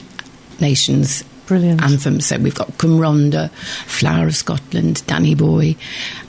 nations 0.61 1.25
Brilliant. 1.47 1.83
anthems. 1.83 2.27
So 2.27 2.39
we've 2.39 2.55
got 2.55 2.69
Cwm 2.79 2.99
Rhondda, 2.99 3.51
Flower 3.87 4.27
of 4.27 4.37
Scotland, 4.37 5.05
Danny 5.07 5.35
Boy, 5.35 5.77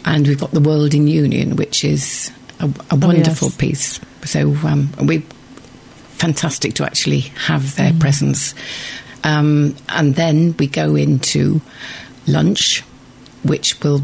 and 0.05 0.27
we've 0.27 0.39
got 0.39 0.51
the 0.51 0.59
World 0.59 0.93
in 0.93 1.07
Union, 1.07 1.55
which 1.55 1.83
is 1.83 2.31
a, 2.59 2.69
a 2.89 2.95
wonderful 2.95 3.49
yes. 3.49 3.57
piece. 3.57 3.99
So 4.23 4.55
um, 4.67 4.91
we 5.03 5.19
fantastic 6.21 6.75
to 6.75 6.85
actually 6.85 7.21
have 7.45 7.75
their 7.75 7.93
presence. 7.93 8.53
Um, 9.23 9.75
and 9.89 10.15
then 10.15 10.55
we 10.57 10.67
go 10.67 10.95
into 10.95 11.61
lunch, 12.27 12.81
which 13.43 13.79
will 13.81 14.01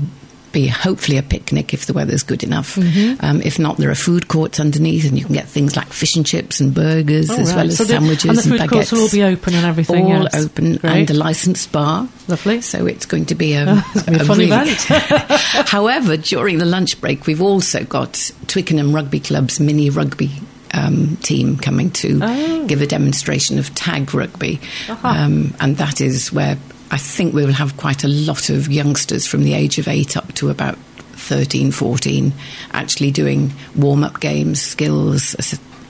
be 0.51 0.68
hopefully 0.68 1.18
a 1.18 1.24
picnic 1.24 1.74
if 1.74 1.86
the 1.86 1.94
weather's 1.94 2.24
good 2.24 2.44
enough. 2.44 2.77
Um, 2.77 3.42
if 3.42 3.60
not, 3.60 3.77
there 3.77 3.89
are 3.92 3.96
food 3.96 4.27
courts 4.27 4.60
underneath, 4.60 5.06
and 5.08 5.18
you 5.18 5.25
can 5.25 5.34
get 5.36 5.48
things 5.48 5.75
like 5.75 5.88
fish 5.88 6.16
and 6.16 6.25
chips 6.25 6.60
and 6.60 6.74
burgers, 6.74 7.30
Oh, 7.30 7.36
as 7.36 7.50
right. 7.50 7.56
well 7.58 7.66
as 7.68 7.77
So 7.77 7.84
the- 7.84 7.94
sandwiches 7.94 8.25
and 8.25 8.38
the 8.38 8.44
food 8.44 8.60
baguettes. 8.62 8.70
courts 8.70 8.92
will 8.92 9.01
all 9.01 9.10
be 9.10 9.24
open 9.24 9.54
and 9.56 9.66
everything. 9.66 10.06
All 10.06 10.24
yes. 10.24 10.36
open 10.46 10.75
Great. 10.77 10.92
and 11.00 11.10
a 11.12 11.13
licensed 11.13 11.72
bar. 11.72 12.08
Lovely. 12.27 12.62
So 12.62 12.86
it's 12.86 13.06
going 13.06 13.25
to 13.27 13.36
be 13.36 13.54
a, 13.54 13.66
be 14.08 14.16
a 14.16 14.24
fun 14.25 14.42
event. 14.42 14.72
However, 15.70 16.18
during 16.18 16.58
the 16.58 16.66
lunch 16.66 17.00
break, 17.01 17.25
we've 17.27 17.42
also 17.42 17.84
got 17.84 18.32
Twickenham 18.48 18.94
Rugby 18.94 19.20
Club's 19.20 19.60
mini 19.60 19.89
rugby 19.89 20.32
um, 20.74 21.18
team 21.18 21.58
coming 21.58 21.92
to 21.92 22.20
Oh. 22.22 22.66
give 22.68 22.82
a 22.82 22.88
demonstration 22.88 23.58
of 23.60 23.74
tag 23.75 24.13
rugby. 24.13 24.60
Aha. 24.89 25.24
Um, 25.25 25.54
and 25.60 25.77
that 25.77 26.01
is 26.01 26.32
where 26.34 26.58
I 26.89 26.98
think 26.98 27.34
we 27.34 27.46
will 27.46 27.53
have 27.53 27.77
quite 27.77 28.03
a 28.03 28.08
lot 28.08 28.50
of 28.50 28.72
youngsters 28.72 29.27
from 29.27 29.44
the 29.44 29.53
age 29.53 29.77
of 29.77 29.88
eight 29.88 30.15
up 30.15 30.34
to 30.36 30.50
about 30.50 30.77
13, 31.17 31.72
14 31.72 32.32
actually 32.72 33.12
doing 33.12 33.51
warm 33.75 34.03
up 34.03 34.20
games, 34.20 34.62
skills 34.62 35.36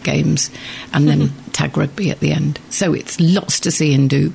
games, 0.03 0.49
and 0.93 1.07
then 1.07 1.21
mm-hmm. 1.27 1.51
tag 1.51 1.77
rugby 1.77 2.09
at 2.09 2.21
the 2.21 2.31
end. 2.31 2.59
So 2.69 2.93
it's 2.93 3.19
lots 3.19 3.59
to 3.61 3.71
see 3.71 3.93
and 3.93 4.09
do. 4.09 4.33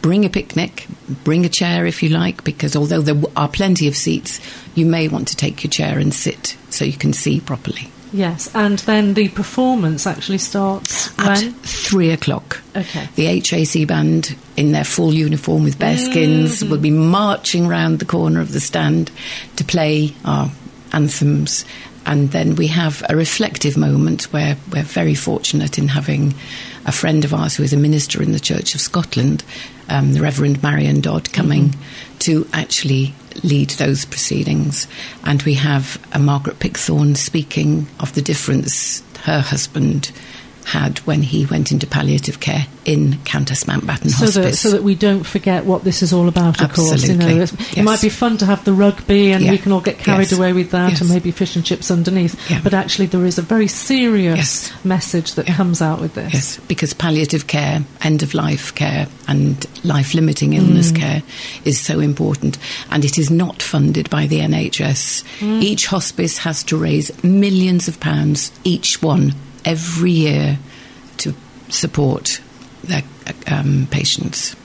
Bring 0.00 0.24
a 0.24 0.30
picnic, 0.30 0.86
bring 1.24 1.44
a 1.44 1.48
chair 1.48 1.84
if 1.84 2.02
you 2.04 2.08
like, 2.10 2.44
because 2.44 2.76
although 2.76 3.00
there 3.00 3.20
are 3.36 3.48
plenty 3.48 3.88
of 3.88 3.96
seats, 3.96 4.40
you 4.76 4.86
may 4.86 5.08
want 5.08 5.26
to 5.28 5.36
take 5.36 5.64
your 5.64 5.72
chair 5.72 5.98
and 5.98 6.14
sit 6.14 6.56
so 6.70 6.84
you 6.84 6.92
can 6.92 7.12
see 7.12 7.40
properly. 7.40 7.90
Yes, 8.12 8.48
and 8.54 8.78
then 8.80 9.14
the 9.14 9.28
performance 9.28 10.06
actually 10.06 10.38
starts 10.38 11.08
At 11.18 11.38
when? 11.38 11.52
three 11.54 12.10
o'clock. 12.10 12.60
Okay. 12.76 13.08
The 13.14 13.40
HAC 13.40 13.86
band, 13.86 14.36
in 14.56 14.72
their 14.72 14.84
full 14.84 15.12
uniform 15.12 15.64
with 15.64 15.78
bearskins, 15.78 16.68
will 16.68 16.78
be 16.78 16.90
marching 16.90 17.66
round 17.66 17.98
the 17.98 18.04
corner 18.04 18.40
of 18.40 18.52
the 18.52 18.60
stand 18.60 19.10
to 19.56 19.64
play 19.64 20.14
our 20.24 20.50
anthems. 20.92 21.64
And 22.06 22.30
then 22.30 22.54
we 22.54 22.68
have 22.68 23.04
a 23.08 23.16
reflective 23.16 23.76
moment 23.76 24.32
where 24.32 24.56
we're 24.72 24.82
very 24.82 25.14
fortunate 25.14 25.78
in 25.78 25.88
having 25.88 26.34
a 26.86 26.92
friend 26.92 27.24
of 27.24 27.34
ours 27.34 27.56
who 27.56 27.62
is 27.62 27.74
a 27.74 27.76
minister 27.76 28.22
in 28.22 28.32
the 28.32 28.40
Church 28.40 28.74
of 28.74 28.80
Scotland, 28.80 29.44
um, 29.90 30.14
the 30.14 30.22
Reverend 30.22 30.62
Marion 30.62 31.02
Dodd, 31.02 31.30
coming 31.34 31.74
to 32.20 32.48
actually 32.54 33.14
lead 33.42 33.70
those 33.70 34.04
proceedings. 34.04 34.86
And 35.24 35.42
we 35.42 35.54
have 35.54 36.00
a 36.12 36.18
Margaret 36.18 36.58
Pickthorne 36.58 37.14
speaking 37.14 37.86
of 38.00 38.14
the 38.14 38.22
difference 38.22 39.02
her 39.24 39.40
husband 39.40 40.12
had 40.68 40.98
when 41.00 41.22
he 41.22 41.46
went 41.46 41.72
into 41.72 41.86
palliative 41.86 42.40
care 42.40 42.66
in 42.84 43.18
Countess 43.24 43.64
Mountbatten 43.64 44.10
So 44.10 44.26
that, 44.26 44.54
so 44.54 44.70
that 44.70 44.82
we 44.82 44.94
don't 44.94 45.24
forget 45.24 45.64
what 45.64 45.82
this 45.84 46.02
is 46.02 46.12
all 46.12 46.28
about, 46.28 46.60
of 46.60 46.72
course. 46.74 47.06
You 47.08 47.14
know, 47.16 47.26
Absolutely. 47.26 47.42
It's- 47.42 47.78
it 47.78 47.82
might 47.82 48.02
be 48.02 48.10
fun 48.10 48.36
to 48.38 48.46
have 48.46 48.64
the 48.64 48.72
rugby 48.74 49.32
and 49.32 49.44
Yeah. 49.44 49.50
we 49.52 49.58
can 49.58 49.72
all 49.72 49.80
get 49.80 49.98
carried 49.98 50.30
Yes. 50.30 50.38
away 50.38 50.52
with 50.52 50.70
that 50.72 50.90
Yes. 50.92 51.00
and 51.00 51.08
maybe 51.10 51.30
fish 51.30 51.56
and 51.56 51.64
chips 51.64 51.90
underneath. 51.90 52.36
Yeah. 52.50 52.60
But 52.62 52.74
actually, 52.74 53.06
there 53.06 53.24
is 53.24 53.38
a 53.38 53.42
very 53.42 53.66
serious 53.68 54.36
Yes. 54.36 54.72
message 54.84 55.34
that 55.34 55.48
Yeah. 55.48 55.54
comes 55.56 55.80
out 55.80 56.00
with 56.02 56.14
this. 56.14 56.34
Yes, 56.34 56.58
because 56.68 56.92
palliative 56.92 57.46
care, 57.46 57.82
end 58.02 58.22
of 58.22 58.34
life 58.34 58.74
care, 58.74 59.06
and 59.26 59.64
life 59.84 60.12
limiting 60.14 60.50
Mm. 60.50 60.58
illness 60.58 60.90
care 60.92 61.22
is 61.64 61.78
so 61.80 62.00
important. 62.00 62.58
And 62.90 63.04
it 63.04 63.16
is 63.18 63.30
not 63.30 63.62
funded 63.62 64.10
by 64.10 64.26
the 64.26 64.40
NHS. 64.42 65.24
Mm. 65.40 65.62
Each 65.62 65.86
hospice 65.86 66.38
has 66.38 66.62
to 66.64 66.76
raise 66.76 67.10
millions 67.22 67.88
of 67.88 68.00
pounds, 68.00 68.50
each 68.64 69.00
one, 69.02 69.34
every 69.68 70.10
year 70.10 70.58
to 71.18 71.34
support 71.68 72.40
their 72.84 73.02
um, 73.46 73.86
patients. 73.90 74.56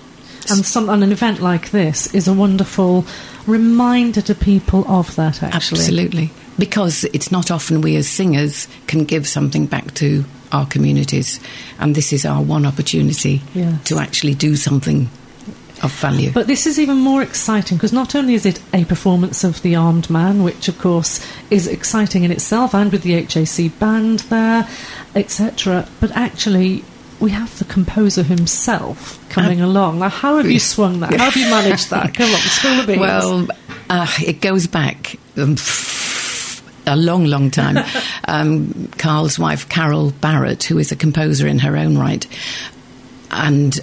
And, 0.49 0.65
some, 0.65 0.89
and 0.89 1.03
an 1.03 1.11
event 1.11 1.41
like 1.41 1.71
this 1.71 2.13
is 2.13 2.27
a 2.27 2.33
wonderful 2.33 3.05
reminder 3.47 4.21
to 4.21 4.35
people 4.35 4.85
of 4.87 5.15
that, 5.15 5.43
actually. 5.43 5.81
Absolutely. 5.81 6.31
Because 6.57 7.03
it's 7.05 7.31
not 7.31 7.51
often 7.51 7.81
we 7.81 7.95
as 7.95 8.07
singers 8.07 8.67
can 8.87 9.05
give 9.05 9.27
something 9.27 9.65
back 9.65 9.93
to 9.95 10.23
our 10.51 10.65
communities. 10.65 11.39
And 11.79 11.95
this 11.95 12.13
is 12.13 12.25
our 12.25 12.41
one 12.41 12.65
opportunity 12.65 13.41
Yes. 13.53 13.83
to 13.85 13.99
actually 13.99 14.35
do 14.35 14.55
something 14.55 15.09
of 15.83 15.91
value. 15.91 16.31
But 16.31 16.47
this 16.47 16.65
is 16.65 16.79
even 16.79 16.97
more 16.97 17.21
exciting 17.21 17.77
because 17.77 17.93
not 17.93 18.15
only 18.15 18.33
is 18.33 18.45
it 18.45 18.61
a 18.73 18.85
performance 18.85 19.43
of 19.43 19.61
The 19.61 19.75
Armed 19.75 20.09
Man, 20.09 20.43
which 20.43 20.67
of 20.67 20.79
course 20.79 21.25
is 21.51 21.67
exciting 21.67 22.23
in 22.23 22.31
itself, 22.31 22.73
and 22.73 22.91
with 22.91 23.03
the 23.03 23.21
HAC 23.21 23.77
band 23.79 24.19
there, 24.21 24.67
etc., 25.15 25.87
but 25.99 26.11
actually 26.11 26.83
we 27.19 27.31
have 27.31 27.57
the 27.59 27.65
composer 27.65 28.23
himself 28.23 29.19
coming 29.29 29.61
along. 29.61 29.99
Now, 29.99 30.09
how 30.09 30.37
have 30.37 30.49
you 30.49 30.59
swung 30.59 30.99
that? 31.01 31.13
How 31.13 31.25
have 31.25 31.35
you 31.35 31.49
managed 31.49 31.89
that? 31.89 32.13
Come 32.13 32.29
on, 32.29 32.39
spill 32.39 32.81
the 32.81 32.87
beans. 32.87 32.99
Well, 32.99 33.47
uh, 33.89 34.07
it 34.25 34.41
goes 34.41 34.67
back 34.67 35.17
um, 35.37 35.55
a 36.85 36.95
long, 36.95 37.25
long 37.25 37.51
time. 37.51 37.77
um, 38.27 38.89
Karl's 38.97 39.37
wife, 39.37 39.69
Carol 39.69 40.11
Barratt, 40.11 40.63
who 40.63 40.77
is 40.77 40.91
a 40.91 40.95
composer 40.95 41.47
in 41.47 41.59
her 41.59 41.77
own 41.77 41.97
right, 41.97 42.25
and 43.31 43.79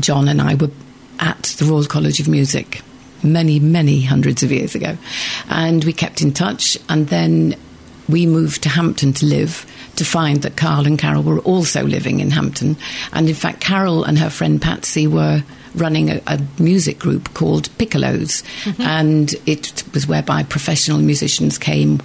John 0.00 0.28
and 0.28 0.40
I 0.40 0.54
were 0.54 0.70
at 1.18 1.42
the 1.58 1.64
Royal 1.64 1.84
College 1.84 2.20
of 2.20 2.28
Music 2.28 2.82
many, 3.22 3.60
many 3.60 4.02
hundreds 4.02 4.42
of 4.42 4.50
years 4.50 4.74
ago. 4.74 4.96
And 5.48 5.84
we 5.84 5.92
kept 5.92 6.22
in 6.22 6.32
touch, 6.32 6.76
and 6.88 7.08
then 7.08 7.54
we 8.08 8.26
moved 8.26 8.62
to 8.64 8.68
Hampton 8.68 9.12
to 9.14 9.26
live 9.26 9.66
to 9.96 10.04
find 10.04 10.42
that 10.42 10.56
Karl 10.56 10.86
and 10.86 10.98
Carol 10.98 11.22
were 11.22 11.38
also 11.40 11.84
living 11.84 12.20
in 12.20 12.30
Hampton. 12.30 12.76
And 13.12 13.28
in 13.28 13.34
fact, 13.34 13.60
Carol 13.60 14.04
and 14.04 14.18
her 14.18 14.30
friend 14.30 14.60
Patsy 14.60 15.06
were 15.06 15.44
running 15.74 16.10
a, 16.10 16.20
a 16.26 16.40
music 16.58 16.98
group 16.98 17.32
called 17.34 17.70
Piccolos, 17.78 18.42
mm-hmm. 18.64 18.82
and 18.82 19.34
it 19.46 19.84
was 19.94 20.06
whereby 20.06 20.42
professional 20.42 20.98
musicians 20.98 21.58
came 21.58 22.02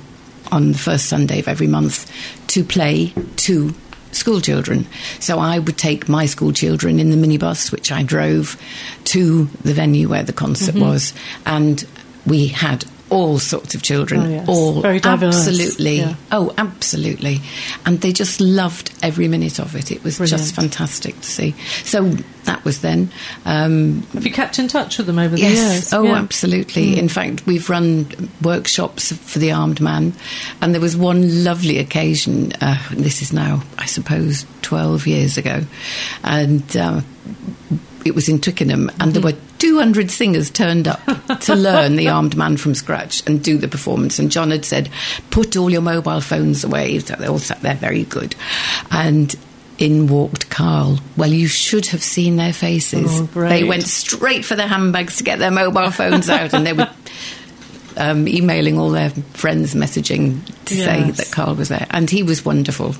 on 0.52 0.72
the 0.72 0.78
first 0.78 1.08
Sunday 1.08 1.40
of 1.40 1.48
every 1.48 1.68
month 1.68 2.10
to 2.48 2.64
play 2.64 3.14
to 3.36 3.74
school 4.12 4.42
children. 4.42 4.88
So 5.20 5.40
I 5.40 5.60
would 5.60 5.78
take 5.78 6.10
my 6.10 6.26
school 6.26 6.52
children 6.52 7.00
in 7.00 7.10
the 7.10 7.18
minibus, 7.18 7.72
which 7.72 7.92
I 7.92 8.04
drove 8.04 8.60
to 9.06 9.46
the 9.64 9.74
venue 9.74 10.10
where 10.10 10.24
the 10.24 10.34
concert 10.34 10.76
mm-hmm. 10.76 10.86
was, 10.86 11.14
and 11.46 11.86
we 12.26 12.48
had 12.48 12.86
all 13.10 13.40
sorts 13.40 13.74
of 13.74 13.82
children, 13.82 14.22
Oh, 14.22 14.30
yes. 14.30 14.48
all 14.50 14.82
Very 14.82 15.00
diverse, 15.00 15.36
absolutely, 15.48 15.98
yeah. 16.00 16.16
oh, 16.32 16.54
absolutely, 16.58 17.42
and 17.86 18.02
they 18.02 18.12
just 18.12 18.42
loved 18.42 18.92
every 19.02 19.28
minute 19.28 19.60
of 19.60 19.76
it. 19.76 19.92
It 19.92 20.04
was 20.04 20.18
Brilliant. 20.18 20.42
just 20.42 20.56
fantastic 20.56 21.16
to 21.22 21.28
see. 21.28 21.56
So 21.86 22.10
that 22.44 22.64
was 22.66 22.82
then. 22.82 23.10
Um, 23.46 24.02
have 24.14 24.26
you 24.26 24.32
kept 24.32 24.60
in 24.60 24.68
touch 24.68 24.98
with 24.98 25.08
them 25.08 25.20
over 25.20 25.36
the 25.36 25.42
Yes. 25.42 25.54
years? 25.74 25.94
Oh, 25.94 26.04
Yeah. 26.04 26.16
Mm. 26.16 26.18
absolutely. 26.20 27.00
In 27.00 27.08
fact, 27.10 27.46
we've 27.46 27.70
run 27.70 28.30
workshops 28.42 29.12
for 29.14 29.40
the 29.40 29.52
armed 29.52 29.80
man, 29.80 30.14
and 30.62 30.74
there 30.74 30.82
was 30.82 30.98
one 30.98 31.44
lovely 31.44 31.78
occasion. 31.78 32.52
Uh, 32.60 32.78
this 32.92 33.22
is 33.22 33.32
now, 33.32 33.64
I 33.78 33.86
suppose, 33.86 34.46
twelve 34.62 35.08
years 35.08 35.38
ago, 35.38 35.64
and 36.24 36.76
uh, 36.76 37.02
it 38.06 38.16
was 38.16 38.28
in 38.30 38.40
Twickenham, 38.42 38.90
and 39.00 39.14
there 39.14 39.22
Mm-hmm. 39.24 39.38
were. 39.40 39.47
200 39.60 40.12
singers 40.12 40.50
turned 40.50 40.88
up 40.88 41.00
to 41.42 41.56
learn 41.56 41.96
the 41.96 42.10
armed 42.10 42.36
man 42.36 42.58
from 42.58 42.76
scratch 42.76 43.26
and 43.28 43.44
do 43.44 43.58
the 43.58 43.68
performance. 43.68 44.20
And 44.20 44.32
John 44.32 44.52
had 44.52 44.66
said, 44.66 44.90
Put 45.30 45.56
all 45.58 45.70
your 45.70 45.82
mobile 45.82 46.22
phones 46.22 46.64
away. 46.64 47.00
So 47.00 47.16
they 47.16 47.28
all 47.28 47.40
sat 47.40 47.62
there 47.62 47.76
very 47.76 48.04
good. 48.04 48.36
And 48.92 49.36
in 49.78 50.08
walked 50.08 50.50
Karl. 50.50 51.00
Well, 51.16 51.32
you 51.32 51.48
should 51.48 51.88
have 51.88 52.02
seen 52.02 52.36
their 52.36 52.54
faces. 52.54 53.22
Oh. 53.22 53.48
They 53.48 53.64
went 53.64 53.84
straight 53.84 54.44
for 54.44 54.56
their 54.56 54.68
handbags 54.68 55.18
to 55.18 55.24
get 55.24 55.40
their 55.40 55.52
mobile 55.52 55.92
phones 55.92 56.30
out, 56.30 56.54
and 56.54 56.66
they 56.66 56.74
were 56.74 56.90
um, 57.98 58.28
emailing 58.28 58.80
all 58.80 58.90
their 58.90 59.10
friends, 59.10 59.76
messaging 59.76 60.44
to 60.66 60.76
say 60.76 61.12
that 61.12 61.32
Karl 61.32 61.56
was 61.56 61.70
there, 61.70 61.88
and 61.92 62.10
he 62.10 62.24
was 62.24 62.44
wonderful. 62.44 62.96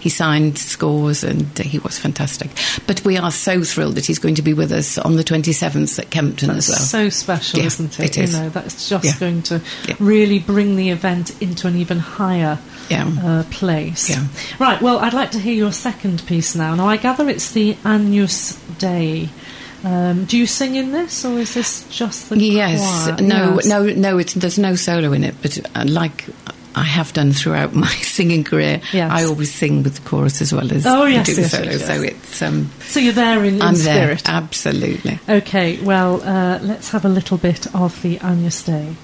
He 0.00 0.08
signed 0.08 0.58
scores 0.58 1.22
and 1.22 1.56
he 1.58 1.78
was 1.78 1.98
fantastic. 1.98 2.50
But 2.86 3.04
we 3.04 3.16
are 3.18 3.30
so 3.30 3.62
thrilled 3.62 3.94
that 3.96 4.06
he's 4.06 4.18
going 4.18 4.34
to 4.36 4.42
be 4.42 4.54
with 4.54 4.72
us 4.72 4.98
on 4.98 5.16
the 5.16 5.22
27th 5.24 5.98
at 5.98 6.10
Kempton 6.10 6.48
That's 6.48 6.68
as 6.70 6.74
well. 6.76 6.78
so 6.86 7.08
special, 7.10 7.60
Yeah, 7.60 7.66
isn't 7.66 8.00
it? 8.00 8.16
it 8.16 8.18
is. 8.18 8.32
You 8.34 8.40
know, 8.40 8.48
that's 8.48 8.88
just 8.88 9.04
Yeah. 9.04 9.14
going 9.20 9.42
to 9.42 9.60
Yeah. 9.86 9.94
really 10.00 10.38
bring 10.38 10.76
the 10.76 10.90
event 10.90 11.30
into 11.40 11.68
an 11.68 11.76
even 11.76 11.98
higher 11.98 12.58
Yeah. 12.88 13.06
uh, 13.22 13.42
place. 13.50 14.08
Yeah. 14.10 14.24
Right, 14.58 14.80
well, 14.82 14.98
I'd 14.98 15.14
like 15.14 15.30
to 15.32 15.38
hear 15.38 15.54
your 15.54 15.72
second 15.72 16.24
piece 16.26 16.54
now. 16.54 16.74
Now, 16.74 16.88
I 16.88 16.96
gather 16.96 17.28
it's 17.28 17.50
the 17.52 17.76
Agnus 17.84 18.56
Dei. 18.78 19.28
Um, 19.84 20.24
do 20.24 20.36
you 20.36 20.46
sing 20.46 20.74
in 20.74 20.92
this, 20.92 21.24
or 21.24 21.38
is 21.38 21.54
this 21.54 21.84
just 21.90 22.28
the 22.28 22.38
Yes, 22.38 22.80
choir? 23.04 23.16
no, 23.26 23.54
Yes. 23.56 23.66
no, 23.66 23.84
no. 23.84 24.18
It's, 24.18 24.34
there's 24.34 24.58
no 24.58 24.74
solo 24.76 25.12
in 25.12 25.24
it, 25.24 25.34
but 25.40 25.58
uh, 25.74 25.84
like 25.86 26.26
I 26.74 26.84
have 26.84 27.12
done 27.12 27.32
throughout 27.32 27.74
my 27.74 27.88
singing 28.02 28.44
career, 28.44 28.80
Yes. 28.92 29.10
I 29.10 29.24
always 29.24 29.52
sing 29.52 29.82
with 29.82 29.96
the 29.96 30.08
chorus 30.08 30.40
as 30.40 30.52
well 30.52 30.72
as 30.72 30.86
Oh, 30.86 31.04
yes, 31.04 31.26
do 31.26 31.34
the 31.34 31.40
yes, 31.42 31.50
solo. 31.50 31.70
yes. 31.70 31.86
So 31.86 32.02
it's 32.02 32.42
um, 32.42 32.70
So 32.86 33.00
you're 33.00 33.12
there 33.12 33.44
in, 33.44 33.56
in 33.56 33.62
I'm 33.62 33.74
there 33.74 34.16
absolutely. 34.26 35.18
Okay, 35.28 35.80
well, 35.80 36.22
uh, 36.22 36.58
let's 36.62 36.90
have 36.90 37.04
a 37.04 37.08
little 37.08 37.38
bit 37.38 37.72
of 37.74 38.00
the 38.02 38.18
Agnus 38.20 38.62
Dei. 38.62 38.94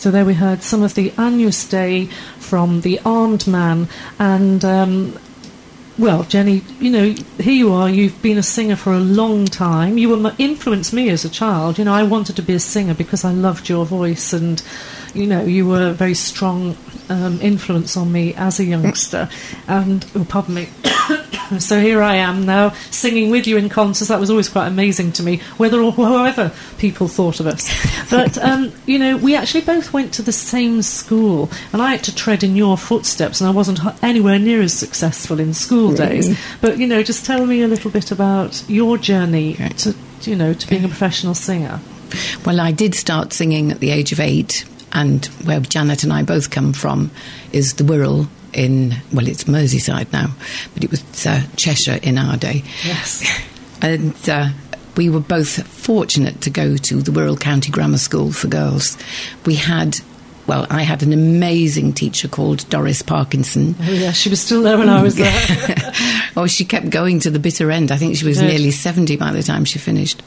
So 0.00 0.10
there 0.10 0.24
we 0.24 0.32
heard 0.32 0.62
some 0.62 0.82
of 0.82 0.94
the 0.94 1.12
Agnus 1.18 1.68
Dei 1.68 2.06
from 2.38 2.80
the 2.80 2.98
Armed 3.04 3.46
Man, 3.46 3.86
and 4.18 4.64
um, 4.64 5.18
well, 5.98 6.24
Jenny, 6.24 6.62
you 6.78 6.90
know, 6.90 7.14
here 7.38 7.52
you 7.52 7.70
are. 7.74 7.90
You've 7.90 8.22
been 8.22 8.38
a 8.38 8.42
singer 8.42 8.76
for 8.76 8.94
a 8.94 8.98
long 8.98 9.44
time. 9.44 9.98
You 9.98 10.30
influenced 10.38 10.94
me 10.94 11.10
as 11.10 11.26
a 11.26 11.28
child. 11.28 11.76
You 11.76 11.84
know, 11.84 11.92
I 11.92 12.04
wanted 12.04 12.36
to 12.36 12.42
be 12.42 12.54
a 12.54 12.60
singer 12.60 12.94
because 12.94 13.26
I 13.26 13.32
loved 13.32 13.68
your 13.68 13.84
voice, 13.84 14.32
and 14.32 14.62
you 15.12 15.26
know, 15.26 15.42
you 15.42 15.68
were 15.68 15.88
a 15.88 15.92
very 15.92 16.14
strong 16.14 16.78
um, 17.10 17.38
influence 17.42 17.94
on 17.94 18.10
me 18.10 18.32
as 18.36 18.58
a 18.58 18.64
youngster. 18.64 19.28
And 19.68 20.06
oh, 20.14 20.24
pardon 20.26 20.54
me. 20.54 20.68
so 21.58 21.80
here 21.80 22.02
I 22.02 22.16
am 22.16 22.46
now 22.46 22.70
singing 22.90 23.30
with 23.30 23.46
you 23.46 23.56
in 23.56 23.68
concerts. 23.68 24.08
That 24.08 24.20
was 24.20 24.30
always 24.30 24.48
quite 24.48 24.66
amazing 24.66 25.12
to 25.12 25.22
me, 25.22 25.38
whether 25.56 25.80
or 25.80 25.92
however 25.92 26.52
people 26.78 27.08
thought 27.08 27.40
of 27.40 27.46
us. 27.46 27.68
But 28.10 28.38
um, 28.38 28.72
you 28.86 28.98
know, 28.98 29.16
we 29.16 29.36
actually 29.36 29.60
both 29.60 29.92
went 29.92 30.12
to 30.14 30.22
the 30.22 30.32
same 30.32 30.82
school, 30.82 31.48
and 31.72 31.80
I 31.80 31.92
had 31.92 32.02
to 32.04 32.14
tread 32.14 32.42
in 32.42 32.56
your 32.56 32.76
footsteps, 32.76 33.40
and 33.40 33.46
I 33.48 33.52
wasn't 33.52 33.78
anywhere 34.02 34.38
near 34.38 34.60
as 34.62 34.72
successful 34.74 35.38
in 35.38 35.54
school 35.54 35.94
days. 35.94 36.36
But 36.60 36.78
you 36.78 36.88
know, 36.88 37.04
just 37.04 37.24
tell 37.24 37.46
me 37.46 37.62
a 37.62 37.68
little 37.68 37.90
bit 37.90 38.10
about 38.10 38.64
your 38.68 38.98
journey 38.98 39.54
Okay. 39.54 39.68
to 39.68 39.94
you 40.22 40.34
know 40.34 40.52
to 40.54 40.68
being 40.68 40.84
a 40.84 40.88
professional 40.88 41.34
singer. 41.34 41.78
Well, 42.44 42.58
I 42.60 42.72
did 42.72 42.96
start 42.96 43.32
singing 43.32 43.70
at 43.70 43.78
the 43.78 43.90
age 43.90 44.10
of 44.10 44.18
eight, 44.18 44.64
and 44.92 45.24
where 45.44 45.60
Janet 45.60 46.02
and 46.02 46.12
I 46.12 46.24
both 46.24 46.50
come 46.50 46.72
from 46.72 47.12
is 47.52 47.74
the 47.74 47.84
Wirral 47.84 48.26
in, 48.52 48.94
well, 49.12 49.26
it's 49.28 49.44
Merseyside 49.44 50.12
now, 50.12 50.28
but 50.74 50.84
it 50.84 50.90
was 50.90 51.26
uh, 51.26 51.42
Cheshire 51.56 51.98
in 52.02 52.18
our 52.18 52.36
day. 52.36 52.62
Yes. 52.84 53.24
And 53.82 54.14
uh, 54.28 54.50
we 54.98 55.08
were 55.08 55.20
both 55.20 55.66
fortunate 55.66 56.42
to 56.42 56.50
go 56.50 56.76
to 56.76 57.00
the 57.00 57.10
Wirral 57.10 57.40
County 57.40 57.70
Grammar 57.72 57.96
School 57.96 58.30
for 58.30 58.46
girls. 58.46 58.98
We 59.46 59.54
had, 59.54 59.96
well, 60.46 60.66
I 60.68 60.82
had 60.82 61.02
an 61.02 61.14
amazing 61.14 61.94
teacher 61.94 62.28
called 62.28 62.68
Doris 62.68 63.00
Parkinson. 63.00 63.74
Oh 63.80 63.90
yeah, 63.90 64.12
she 64.12 64.28
was 64.28 64.38
still 64.38 64.60
there 64.62 64.76
when 64.76 64.90
I 64.90 65.02
was 65.02 65.16
there. 65.16 65.32
oh, 66.36 66.46
she 66.46 66.66
kept 66.66 66.90
going 66.90 67.20
to 67.20 67.30
the 67.30 67.38
bitter 67.38 67.70
end. 67.70 67.90
I 67.90 67.96
think 67.96 68.16
she 68.16 68.26
was 68.26 68.38
Yes. 68.38 68.50
nearly 68.50 68.70
70 68.70 69.16
by 69.16 69.32
the 69.32 69.42
time 69.42 69.64
she 69.64 69.78
finished. 69.78 70.22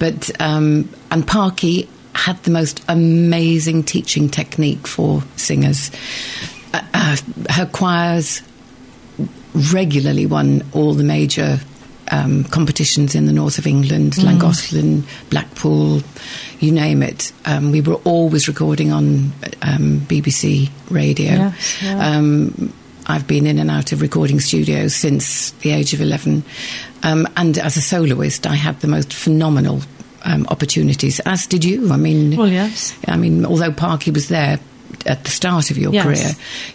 But, 0.00 0.28
um, 0.40 0.88
and 1.12 1.24
Parky 1.24 1.88
had 2.14 2.42
the 2.42 2.50
most 2.50 2.82
amazing 2.88 3.84
teaching 3.84 4.28
technique 4.28 4.88
for 4.88 5.22
singers. 5.36 5.92
Uh, 6.94 7.16
her 7.50 7.66
choirs 7.66 8.42
regularly 9.72 10.26
won 10.26 10.62
all 10.72 10.94
the 10.94 11.04
major 11.04 11.58
um, 12.10 12.44
competitions 12.44 13.14
in 13.14 13.26
the 13.26 13.32
north 13.32 13.58
of 13.58 13.66
England, 13.66 14.12
Mm. 14.14 15.02
Blackpool, 15.30 16.02
you 16.60 16.70
name 16.72 17.02
it. 17.02 17.32
Um, 17.44 17.72
we 17.72 17.80
were 17.80 17.94
always 18.04 18.46
recording 18.48 18.92
on 18.92 19.32
um, 19.62 20.00
BBC 20.06 20.70
radio. 20.90 21.32
Yes, 21.32 21.82
yeah. 21.82 22.16
Um, 22.16 22.72
I've 23.08 23.26
been 23.26 23.46
in 23.46 23.58
and 23.58 23.70
out 23.70 23.92
of 23.92 24.02
recording 24.02 24.40
studios 24.40 24.94
since 24.94 25.50
the 25.62 25.70
age 25.70 25.94
of 25.94 26.00
11. 26.00 26.42
Um, 27.02 27.26
and 27.36 27.56
as 27.58 27.76
a 27.76 27.80
soloist, 27.80 28.46
I 28.46 28.54
had 28.56 28.80
the 28.80 28.88
most 28.88 29.12
phenomenal 29.12 29.80
um, 30.24 30.46
opportunities, 30.48 31.20
as 31.20 31.46
did 31.46 31.64
you. 31.64 31.92
I 31.92 31.96
mean, 31.96 32.36
Well, 32.36 32.48
yes. 32.48 32.96
I 33.06 33.16
mean, 33.16 33.44
although 33.46 33.70
Parky 33.72 34.10
was 34.10 34.28
there 34.28 34.58
at 35.04 35.24
the 35.24 35.30
start 35.30 35.70
of 35.70 35.78
your 35.78 35.92
Yes. 35.92 36.04
career, 36.04 36.30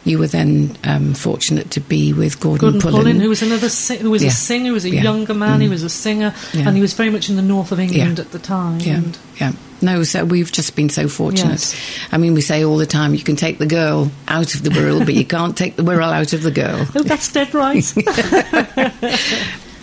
you 0.06 0.20
were 0.20 0.28
then 0.28 0.76
um, 0.84 1.14
fortunate 1.14 1.72
to 1.72 1.80
be 1.80 2.14
with 2.14 2.40
Gordon, 2.40 2.80
Gordon 2.80 2.82
Pullen, 2.82 3.20
who 3.20 3.30
was 3.30 3.42
another 3.42 3.70
si- 3.70 3.98
who 3.98 4.12
was 4.12 4.22
Yeah. 4.22 4.30
a 4.30 4.32
singer, 4.32 4.68
who 4.68 4.74
was 4.74 4.86
a 4.86 4.90
Yeah. 4.90 5.04
younger 5.04 5.34
man, 5.34 5.62
he 5.62 5.68
Mm. 5.68 5.72
was 5.72 5.84
a 5.84 5.90
singer, 5.90 6.34
Yeah. 6.54 6.68
and 6.68 6.76
he 6.76 6.82
was 6.82 6.94
very 6.94 7.10
much 7.10 7.30
in 7.30 7.36
the 7.36 7.42
north 7.42 7.72
of 7.72 7.80
England 7.80 8.20
at 8.20 8.32
the 8.32 8.40
time. 8.40 8.80
Yeah, 8.82 9.02
yeah. 9.40 9.52
No, 9.82 10.04
so 10.04 10.24
we've 10.24 10.52
just 10.52 10.76
been 10.76 10.90
so 10.90 11.08
fortunate. 11.08 11.54
Yes. 11.54 11.76
I 12.12 12.18
mean, 12.18 12.36
we 12.36 12.42
say 12.42 12.64
all 12.64 12.78
the 12.78 12.86
time, 12.86 13.14
you 13.16 13.22
can 13.24 13.36
take 13.36 13.58
the 13.58 13.66
girl 13.66 14.12
out 14.28 14.54
of 14.54 14.62
the 14.64 14.70
Wirral, 14.70 15.04
but 15.06 15.16
you 15.16 15.26
can't 15.26 15.58
take 15.58 15.76
the 15.76 15.84
Wirral 15.84 16.14
out 16.14 16.34
of 16.34 16.44
the 16.44 16.52
girl. 16.52 16.88
oh, 16.96 17.02
that's 17.04 17.32
dead 17.32 17.54
right. 17.54 17.92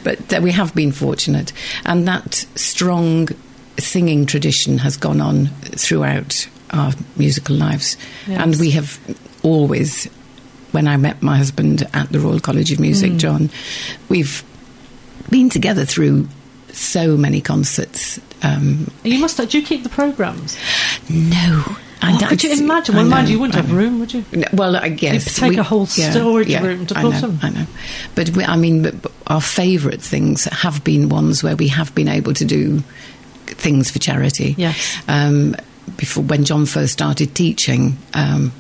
But 0.04 0.32
uh, 0.32 0.40
we 0.40 0.52
have 0.52 0.74
been 0.74 0.92
fortunate, 0.92 1.52
and 1.84 2.06
that 2.06 2.46
strong 2.54 3.28
singing 3.78 4.26
tradition 4.26 4.78
has 4.78 4.96
gone 4.96 5.20
on 5.20 5.46
throughout 5.76 6.46
our 6.70 6.92
musical 7.16 7.56
lives. 7.56 7.96
Yes. 8.26 8.40
And 8.40 8.56
we 8.56 8.70
have 8.70 8.98
always, 9.42 10.06
when 10.72 10.86
I 10.88 10.96
met 10.96 11.22
my 11.22 11.36
husband 11.36 11.86
at 11.94 12.10
the 12.10 12.20
Royal 12.20 12.40
College 12.40 12.72
of 12.72 12.80
Music, 12.80 13.12
Mm. 13.12 13.18
John, 13.18 13.50
we've 14.08 14.42
been 15.30 15.50
together 15.50 15.84
through 15.84 16.28
so 16.72 17.16
many 17.16 17.40
concerts. 17.40 18.20
Um, 18.42 18.90
you 19.04 19.18
must. 19.18 19.36
Do 19.36 19.58
you 19.58 19.64
keep 19.64 19.82
the 19.82 19.88
programs? 19.88 20.56
no. 21.08 21.64
Oh, 22.00 22.16
could 22.28 22.44
you 22.44 22.52
imagine? 22.52 22.94
Well, 22.94 23.04
mind 23.06 23.28
you, 23.28 23.40
wouldn't 23.40 23.56
have 23.56 23.72
room, 23.72 23.98
would 23.98 24.14
you? 24.14 24.24
No, 24.32 24.46
Well, 24.52 24.76
I 24.76 24.88
guess 24.88 25.26
It'd 25.26 25.36
take 25.36 25.58
a 25.58 25.64
whole 25.64 25.84
storage 25.86 26.54
room 26.60 26.86
to 26.86 26.96
I 26.96 27.02
put 27.02 27.10
know, 27.14 27.20
them. 27.22 27.38
I 27.42 27.50
know, 27.50 27.66
but 28.14 28.30
we, 28.30 28.44
I 28.44 28.54
mean, 28.56 28.82
but, 28.84 29.02
but 29.02 29.12
our 29.26 29.40
favourite 29.40 30.00
things 30.00 30.44
have 30.44 30.84
been 30.84 31.08
ones 31.08 31.42
where 31.42 31.56
we 31.56 31.66
have 31.68 31.92
been 31.96 32.06
able 32.06 32.34
to 32.34 32.44
do 32.44 32.84
things 33.46 33.90
for 33.90 33.98
charity. 33.98 34.54
Yes. 34.56 34.96
Um, 35.08 35.56
before 35.98 36.24
when 36.24 36.44
John 36.44 36.64
first 36.64 36.94
started 36.94 37.34
teaching, 37.34 37.98
um, 38.14 38.52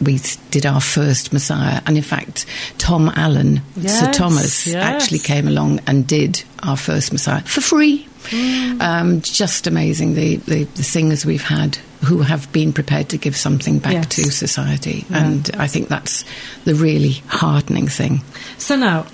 we 0.00 0.20
did 0.50 0.66
our 0.66 0.80
first 0.80 1.32
Messiah, 1.32 1.80
and 1.86 1.96
in 1.96 2.02
fact, 2.02 2.46
Tom 2.78 3.10
Allen, 3.16 3.62
Sir 3.80 4.12
Thomas, 4.12 4.66
yes. 4.66 4.76
actually 4.76 5.18
came 5.18 5.48
along 5.48 5.80
and 5.86 6.06
did 6.06 6.44
our 6.62 6.76
first 6.76 7.12
Messiah 7.12 7.42
for 7.42 7.60
free. 7.60 8.06
Mm. 8.24 8.80
Um, 8.80 9.20
just 9.20 9.66
amazing 9.66 10.14
the, 10.14 10.36
the, 10.36 10.64
the 10.64 10.82
singers 10.82 11.26
we've 11.26 11.42
had 11.42 11.78
who 12.04 12.18
have 12.22 12.50
been 12.52 12.72
prepared 12.72 13.08
to 13.10 13.18
give 13.18 13.36
something 13.36 13.78
back 13.78 13.92
Yes. 13.94 14.08
to 14.10 14.30
society, 14.30 15.04
Yeah. 15.10 15.24
and 15.24 15.50
I 15.58 15.66
think 15.66 15.88
that's 15.88 16.24
the 16.64 16.74
really 16.74 17.22
heartening 17.26 17.88
thing. 17.88 18.22
So 18.58 18.76
now, 18.76 19.06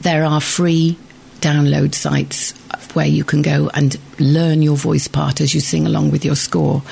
there 0.00 0.24
are 0.24 0.40
free 0.40 0.98
download 1.40 1.94
sites 1.94 2.54
where 2.94 3.06
you 3.06 3.24
can 3.24 3.42
go 3.42 3.70
and 3.74 3.96
learn 4.18 4.62
your 4.62 4.76
voice 4.76 5.08
part 5.08 5.40
as 5.40 5.54
you 5.54 5.60
sing 5.60 5.86
along 5.86 6.10
with 6.10 6.24
your 6.24 6.36
score. 6.36 6.82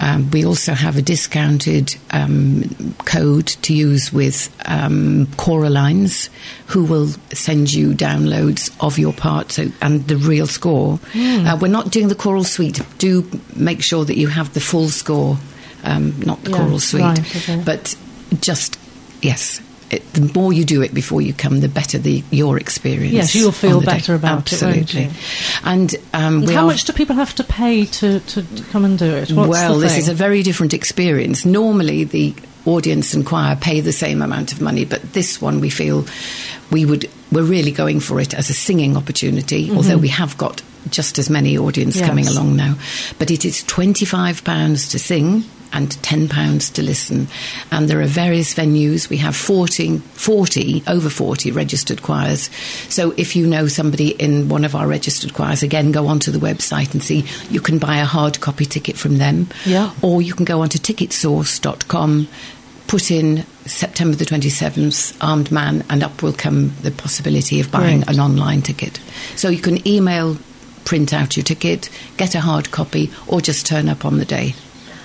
Um, 0.00 0.30
we 0.30 0.44
also 0.44 0.72
have 0.72 0.96
a 0.96 1.02
discounted 1.02 1.96
um, 2.12 2.94
code 3.04 3.46
to 3.62 3.74
use 3.74 4.12
with 4.12 4.48
um, 4.66 5.26
Coralines, 5.36 6.28
who 6.66 6.84
will 6.84 7.08
send 7.32 7.72
you 7.72 7.92
downloads 7.92 8.74
of 8.80 8.98
your 8.98 9.12
part 9.12 9.52
so, 9.52 9.66
and 9.82 10.06
the 10.08 10.16
real 10.16 10.46
score. 10.46 10.98
Uh, 11.14 11.58
we're 11.60 11.68
not 11.68 11.90
doing 11.90 12.08
the 12.08 12.14
choral 12.14 12.44
suite. 12.44 12.80
Do 12.98 13.28
make 13.56 13.82
sure 13.82 14.04
that 14.04 14.16
you 14.16 14.28
have 14.28 14.54
the 14.54 14.60
full 14.60 14.88
score, 14.88 15.36
um, 15.84 16.18
not 16.20 16.42
the 16.44 16.50
Yeah, 16.50 16.56
choral 16.56 16.78
suite. 16.80 17.02
right, 17.02 17.36
okay. 17.36 17.62
But 17.64 17.96
just, 18.40 18.78
yes. 19.22 19.60
It, 19.90 20.12
the 20.12 20.30
more 20.34 20.52
you 20.52 20.64
do 20.64 20.82
it 20.82 20.92
before 20.92 21.22
you 21.22 21.32
come, 21.32 21.60
the 21.60 21.68
better 21.68 21.96
the 21.98 22.22
your 22.30 22.58
experience. 22.58 23.14
Yes, 23.14 23.34
you'll 23.34 23.52
feel 23.52 23.80
the 23.80 23.86
day. 23.86 23.92
better 23.92 24.14
about 24.14 24.52
it, 24.52 24.62
Absolutely. 24.62 25.10
And 25.64 25.96
um, 26.12 26.42
we 26.42 26.52
How 26.52 26.66
much 26.66 26.84
do 26.84 26.92
people 26.92 27.16
have 27.16 27.34
to 27.36 27.44
pay 27.44 27.86
to, 27.86 28.20
to, 28.20 28.42
to 28.42 28.62
come 28.64 28.84
and 28.84 28.98
do 28.98 29.06
it? 29.06 29.32
What's 29.32 29.48
well, 29.48 29.78
this 29.78 29.96
is 29.96 30.08
a 30.08 30.14
very 30.14 30.42
different 30.42 30.74
experience. 30.74 31.46
Normally, 31.46 32.04
the 32.04 32.34
audience 32.66 33.14
and 33.14 33.24
choir 33.24 33.56
pay 33.56 33.80
the 33.80 33.92
same 33.92 34.20
amount 34.20 34.52
of 34.52 34.60
money, 34.60 34.84
but 34.84 35.00
this 35.14 35.40
one 35.40 35.60
we 35.60 35.70
feel 35.70 36.04
we 36.70 36.84
would 36.84 37.08
we're 37.32 37.42
really 37.42 37.72
going 37.72 38.00
for 38.00 38.20
it 38.20 38.34
as 38.34 38.50
a 38.50 38.54
singing 38.54 38.96
opportunity. 38.96 39.70
Although 39.70 39.98
we 39.98 40.08
have 40.08 40.36
got 40.38 40.62
just 40.90 41.18
as 41.18 41.28
many 41.30 41.56
audience. 41.58 41.96
Yes. 41.96 42.06
coming 42.06 42.26
along 42.26 42.56
now, 42.56 42.76
but 43.18 43.30
it 43.30 43.44
is 43.44 43.62
twenty 43.64 44.04
five 44.04 44.42
pounds 44.44 44.88
to 44.90 44.98
sing. 44.98 45.44
And 45.70 45.90
£10 45.90 46.72
to 46.72 46.82
listen. 46.82 47.28
And 47.70 47.90
there 47.90 48.00
are 48.00 48.06
various 48.06 48.54
venues. 48.54 49.10
We 49.10 49.18
have 49.18 49.36
40, 49.36 49.98
40, 49.98 50.82
over 50.86 51.10
40 51.10 51.50
registered 51.52 52.00
choirs. 52.00 52.48
So 52.88 53.12
if 53.18 53.36
you 53.36 53.46
know 53.46 53.66
somebody 53.68 54.12
in 54.12 54.48
one 54.48 54.64
of 54.64 54.74
our 54.74 54.88
registered 54.88 55.34
choirs, 55.34 55.62
again, 55.62 55.92
go 55.92 56.06
onto 56.06 56.30
the 56.30 56.38
website 56.38 56.94
and 56.94 57.02
see. 57.02 57.26
You 57.50 57.60
can 57.60 57.76
buy 57.78 57.98
a 57.98 58.06
hard 58.06 58.40
copy 58.40 58.64
ticket 58.64 58.96
from 58.96 59.18
them 59.18 59.48
Yeah. 59.66 59.90
or 60.00 60.22
you 60.22 60.32
can 60.32 60.46
go 60.46 60.62
onto 60.62 60.78
ticketsource.com, 60.78 62.28
put 62.86 63.10
in 63.10 63.44
September 63.66 64.16
the 64.16 64.24
27th, 64.24 65.16
armed 65.20 65.52
man, 65.52 65.84
and 65.90 66.02
up 66.02 66.22
will 66.22 66.32
come 66.32 66.72
the 66.80 66.90
possibility 66.90 67.60
of 67.60 67.70
buying 67.70 68.00
Great. 68.00 68.14
an 68.16 68.20
online 68.20 68.62
ticket. 68.62 68.98
So 69.36 69.50
you 69.50 69.60
can 69.60 69.86
email, 69.86 70.38
print 70.88 71.12
out 71.12 71.36
your 71.36 71.44
ticket, 71.44 71.90
get 72.16 72.34
a 72.34 72.40
hard 72.40 72.70
copy, 72.70 73.10
or 73.26 73.42
just 73.42 73.66
turn 73.66 73.90
up 73.90 74.06
on 74.06 74.16
the 74.16 74.24
day. 74.24 74.54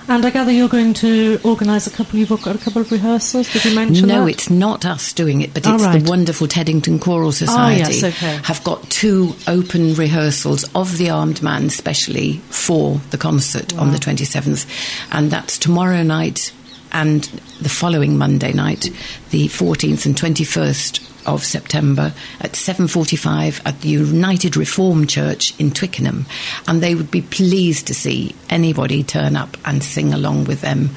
And 0.08 0.24
I 0.24 0.30
gather 0.30 0.50
you're 0.50 0.66
going 0.66 0.94
to 0.94 1.38
organise 1.44 1.86
a 1.86 1.90
couple. 1.90 2.18
You've 2.18 2.30
got 2.30 2.56
a 2.56 2.58
couple 2.58 2.80
of 2.80 2.90
rehearsals. 2.90 3.52
Did 3.52 3.66
you 3.66 3.74
mention 3.74 4.08
no, 4.08 4.24
that? 4.24 4.30
it's 4.30 4.48
not 4.48 4.86
us 4.86 5.12
doing 5.12 5.42
it, 5.42 5.52
but 5.52 5.66
Oh, 5.66 5.74
it's 5.74 5.84
right. 5.84 6.02
the 6.02 6.08
wonderful 6.08 6.46
Teddington 6.48 6.98
Choral 7.00 7.28
ah, 7.28 7.32
Society. 7.32 7.94
yes, 7.96 8.02
okay. 8.02 8.40
Have 8.44 8.64
got 8.64 8.88
two 8.88 9.34
open 9.46 9.94
rehearsals 9.94 10.64
of 10.74 10.96
the 10.96 11.10
Armed 11.10 11.42
Man, 11.42 11.68
specially 11.68 12.38
for 12.48 13.02
the 13.10 13.18
concert 13.18 13.76
on 13.76 13.92
the 13.92 13.98
27th, 13.98 14.66
and 15.12 15.30
that's 15.30 15.58
tomorrow 15.58 16.02
night 16.02 16.50
and 16.92 17.24
the 17.60 17.68
following 17.68 18.16
Monday 18.16 18.54
night, 18.54 18.88
the 19.30 19.48
14th 19.48 20.06
and 20.06 20.16
21st 20.16 21.13
of 21.26 21.44
September 21.44 22.12
at 22.40 22.52
7:45 22.56 23.60
at 23.64 23.80
the 23.80 23.88
United 23.88 24.56
Reformed 24.56 25.08
Church 25.08 25.54
in 25.58 25.70
Twickenham, 25.70 26.26
and 26.68 26.82
they 26.82 26.94
would 26.94 27.10
be 27.10 27.22
pleased 27.22 27.86
to 27.86 27.94
see 27.94 28.34
anybody 28.50 29.02
turn 29.02 29.36
up 29.36 29.56
and 29.64 29.82
sing 29.82 30.12
along 30.14 30.44
with 30.44 30.60
them, 30.60 30.90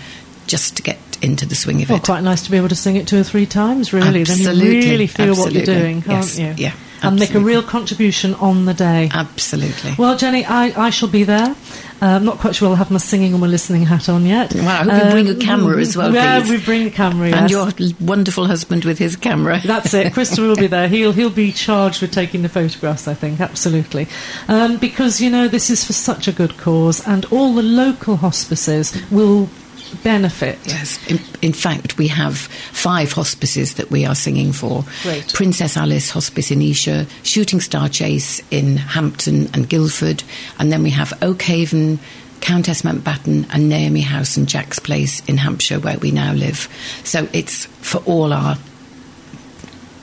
just 0.48 0.76
to 0.78 0.82
get 0.84 0.98
into 1.22 1.46
the 1.46 1.56
swing 1.56 1.82
of 1.82 1.90
Well, 1.90 1.98
it. 1.98 2.04
quite 2.04 2.24
nice 2.24 2.42
to 2.44 2.52
be 2.52 2.58
able 2.58 2.70
to 2.70 2.76
sing 2.76 2.96
it 2.96 3.08
two 3.08 3.20
or 3.20 3.24
three 3.24 3.46
times, 3.48 3.92
really. 3.92 4.24
Then 4.24 4.38
you 4.40 4.50
really 4.70 5.08
feel 5.08 5.36
what 5.36 5.52
you're 5.52 5.66
doing, 5.66 6.02
can't 6.04 6.24
Yes, 6.26 6.38
you? 6.40 6.54
yeah, 6.58 6.74
And 7.04 7.20
make 7.20 7.36
a 7.36 7.40
real 7.40 7.62
contribution 7.62 8.34
on 8.36 8.66
the 8.66 8.74
day. 8.74 9.10
Absolutely. 9.14 9.94
Well, 9.98 10.18
Jenny, 10.18 10.46
I, 10.46 10.88
I 10.88 10.90
shall 10.90 11.10
be 11.10 11.24
there. 11.24 11.56
Uh, 12.00 12.06
I'm 12.06 12.26
not 12.26 12.38
quite 12.38 12.56
sure 12.56 12.70
I'll 12.70 12.76
have 12.76 12.92
my 12.92 13.00
singing 13.00 13.32
and 13.34 13.42
my 13.42 13.48
listening 13.48 13.84
hat 13.84 14.08
on 14.08 14.24
yet. 14.26 14.54
Well, 14.54 14.68
I 14.68 14.84
hope 14.84 15.06
you 15.06 15.12
bring 15.12 15.30
a 15.30 15.36
camera 15.36 15.80
as 15.82 15.98
well, 15.98 16.14
Yeah, 16.14 16.40
please. 16.42 16.50
we 16.52 16.64
bring 16.64 16.86
a 16.86 16.92
camera, 16.92 17.30
and 17.30 17.50
your 17.50 17.70
wonderful 18.00 18.46
husband 18.46 18.86
with 18.86 19.00
his 19.00 19.16
camera. 19.16 19.60
That's 19.66 19.94
it. 19.96 20.14
Christopher 20.14 20.48
will 20.50 20.56
be 20.56 20.68
there. 20.68 20.88
He'll 20.88 21.12
he'll 21.12 21.32
be 21.32 21.52
charged 21.52 22.02
with 22.04 22.12
taking 22.12 22.44
the 22.44 22.50
photographs. 22.50 23.08
I 23.08 23.16
think 23.16 23.42
absolutely, 23.42 24.08
um, 24.48 24.78
because 24.78 25.20
you 25.22 25.32
know 25.32 25.48
this 25.48 25.72
is 25.72 25.84
for 25.84 25.94
such 25.94 26.28
a 26.28 26.32
good 26.32 26.58
cause, 26.58 27.06
and 27.08 27.26
all 27.26 27.56
the 27.56 27.64
local 27.64 28.18
hospices 28.18 28.96
will 29.10 29.50
benefit. 30.04 30.60
Yes. 30.65 31.00
In, 31.08 31.19
in 31.41 31.54
fact, 31.54 31.97
we 31.97 32.08
have 32.08 32.38
five 32.38 33.12
hospices 33.13 33.76
that 33.76 33.89
we 33.91 34.06
are 34.06 34.15
singing 34.15 34.52
for. 34.54 34.84
Great. 35.04 35.34
Princess 35.34 35.78
Alice 35.78 36.10
Hospice 36.12 36.52
in 36.52 36.62
Esher, 36.62 37.06
Shooting 37.23 37.60
Star 37.62 37.89
Chase 37.89 38.41
in 38.52 38.78
Hampton 38.78 39.50
and 39.54 39.67
Guildford, 39.69 40.23
and 40.60 40.71
then 40.71 40.84
we 40.84 40.89
have 40.91 41.10
Oakhaven, 41.21 42.00
Countess 42.41 42.84
Mountbatten, 42.84 43.47
and 43.52 43.69
Naomi 43.69 44.02
House 44.02 44.38
and 44.38 44.47
Jack's 44.47 44.80
Place 44.80 45.21
in 45.28 45.38
Hampshire, 45.38 45.80
where 45.80 45.97
we 45.97 46.12
now 46.12 46.34
live. 46.34 46.69
So 47.04 47.28
it's 47.34 47.65
for 47.82 47.97
all 48.06 48.32
our 48.34 48.58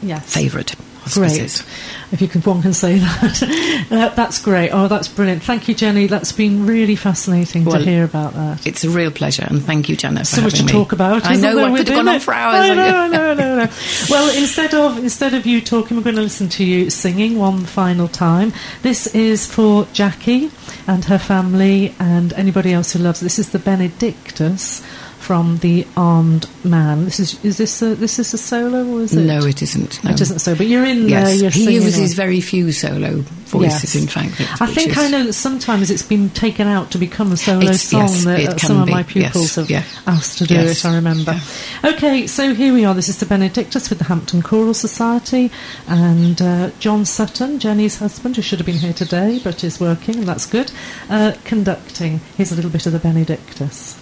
Yes. 0.02 0.32
favourite. 0.34 0.74
Great. 1.12 1.64
If 2.12 2.20
you 2.20 2.28
can, 2.28 2.40
one 2.42 2.62
can 2.62 2.72
say 2.72 2.98
that. 3.00 3.86
uh, 3.90 4.08
that's 4.14 4.40
great. 4.42 4.70
Oh, 4.70 4.88
that's 4.88 5.08
brilliant. 5.08 5.42
Thank 5.42 5.68
you, 5.68 5.74
Jenny. 5.74 6.06
That's 6.06 6.32
been 6.32 6.66
really 6.66 6.96
fascinating 6.96 7.64
Well, 7.64 7.78
to 7.78 7.84
hear 7.84 8.04
about 8.04 8.34
that. 8.34 8.66
It's 8.66 8.84
a 8.84 8.90
real 8.90 9.10
pleasure, 9.10 9.44
and 9.48 9.62
thank 9.62 9.88
you, 9.88 9.96
Janet, 9.96 10.20
for 10.26 10.36
so 10.36 10.42
much 10.42 10.54
to 10.54 10.64
me. 10.64 10.72
talk 10.72 10.92
about. 10.92 11.26
I 11.26 11.34
know 11.36 11.58
I 11.58 11.76
could 11.76 11.88
have 11.88 11.96
gone 11.96 12.08
on 12.08 12.20
for 12.20 12.32
hours. 12.34 12.70
I 12.70 12.74
know, 12.74 12.82
I 12.82 13.08
know, 13.08 13.30
I 13.30 13.34
know, 13.34 13.52
I 13.52 13.56
know. 13.66 13.72
Well, 14.08 14.36
instead 14.38 14.74
of 14.74 14.98
instead 14.98 15.34
of 15.34 15.44
you 15.46 15.60
talking, 15.60 15.96
we're 15.96 16.02
going 16.04 16.16
to 16.16 16.22
listen 16.22 16.48
to 16.50 16.64
you 16.64 16.90
singing 16.90 17.38
one 17.38 17.64
final 17.64 18.08
time. 18.08 18.52
This 18.82 19.06
is 19.14 19.46
for 19.46 19.86
Jackie 19.92 20.50
and 20.86 21.04
her 21.06 21.18
family 21.18 21.94
and 21.98 22.32
anybody 22.34 22.72
else 22.72 22.92
who 22.92 22.98
loves. 23.00 23.20
This 23.20 23.38
is 23.38 23.50
the 23.50 23.58
Benedictus 23.58 24.82
from 25.24 25.56
the 25.58 25.86
Armed 25.96 26.46
Man. 26.64 27.06
This 27.06 27.18
is 27.18 27.42
is 27.42 27.56
this 27.56 27.80
a, 27.80 27.94
this 27.94 28.18
is 28.18 28.34
a 28.34 28.38
solo 28.38 28.86
or 28.86 29.00
is 29.00 29.14
it? 29.14 29.24
No, 29.24 29.38
it 29.46 29.62
isn't. 29.62 30.04
No. 30.04 30.10
It 30.10 30.20
isn't 30.20 30.40
so. 30.40 30.54
But 30.54 30.66
you're 30.66 30.84
in. 30.84 31.08
Yes, 31.08 31.40
he 31.54 31.72
uses 31.72 32.12
on. 32.12 32.16
very 32.16 32.42
few 32.42 32.72
solo 32.72 33.22
voices. 33.46 33.94
Yes. 33.94 34.02
In 34.02 34.06
fact, 34.06 34.60
I 34.60 34.66
think 34.66 34.90
is- 34.90 34.98
I 34.98 35.08
know 35.08 35.24
that 35.24 35.32
sometimes 35.32 35.90
it's 35.90 36.02
been 36.02 36.28
taken 36.28 36.68
out 36.68 36.90
to 36.90 36.98
become 36.98 37.32
a 37.32 37.38
solo 37.38 37.72
song 37.72 38.02
yes, 38.02 38.24
that 38.24 38.40
it 38.40 38.60
some 38.60 38.80
of 38.80 38.86
be, 38.86 38.92
my 38.92 39.02
pupils 39.02 39.34
yes, 39.34 39.54
have 39.54 39.70
yeah. 39.70 39.84
asked 40.06 40.38
to 40.38 40.44
do 40.44 40.56
it, 40.56 40.84
I 40.84 40.94
remember. 40.96 41.40
Okay, 41.82 42.26
so 42.26 42.52
here 42.52 42.74
we 42.74 42.84
are. 42.84 42.94
This 42.94 43.08
is 43.08 43.18
the 43.18 43.26
Benedictus 43.26 43.88
with 43.88 43.98
the 44.00 44.04
Hampton 44.04 44.42
Choral 44.42 44.74
Society 44.74 45.50
and 45.88 46.40
uh, 46.42 46.70
John 46.80 47.06
Sutton, 47.06 47.58
Jenny's 47.58 47.98
husband, 47.98 48.36
who 48.36 48.42
should 48.42 48.58
have 48.58 48.66
been 48.66 48.76
here 48.76 48.92
today 48.92 49.40
but 49.42 49.64
is 49.64 49.80
working, 49.80 50.16
and 50.16 50.28
that's 50.28 50.44
good, 50.44 50.70
uh, 51.08 51.32
conducting. 51.44 52.20
Here's 52.36 52.52
a 52.52 52.56
little 52.56 52.70
bit 52.70 52.84
of 52.84 52.92
the 52.92 52.98
Benedictus. 52.98 53.98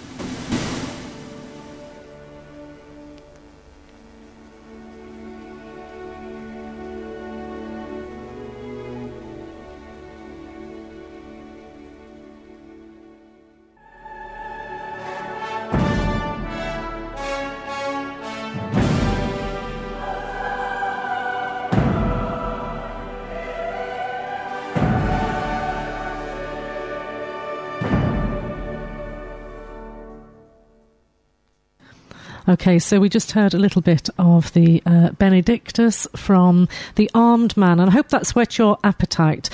Okay, 32.48 32.80
so 32.80 32.98
we 32.98 33.08
just 33.08 33.32
heard 33.32 33.54
a 33.54 33.58
little 33.58 33.82
bit 33.82 34.08
of 34.18 34.52
the 34.52 34.82
uh, 34.84 35.10
Benedictus 35.12 36.08
from 36.16 36.68
The 36.96 37.08
Armed 37.14 37.56
Man, 37.56 37.78
and 37.78 37.88
I 37.88 37.92
hope 37.92 38.08
that's 38.08 38.34
whet 38.34 38.58
your 38.58 38.78
appetite. 38.82 39.48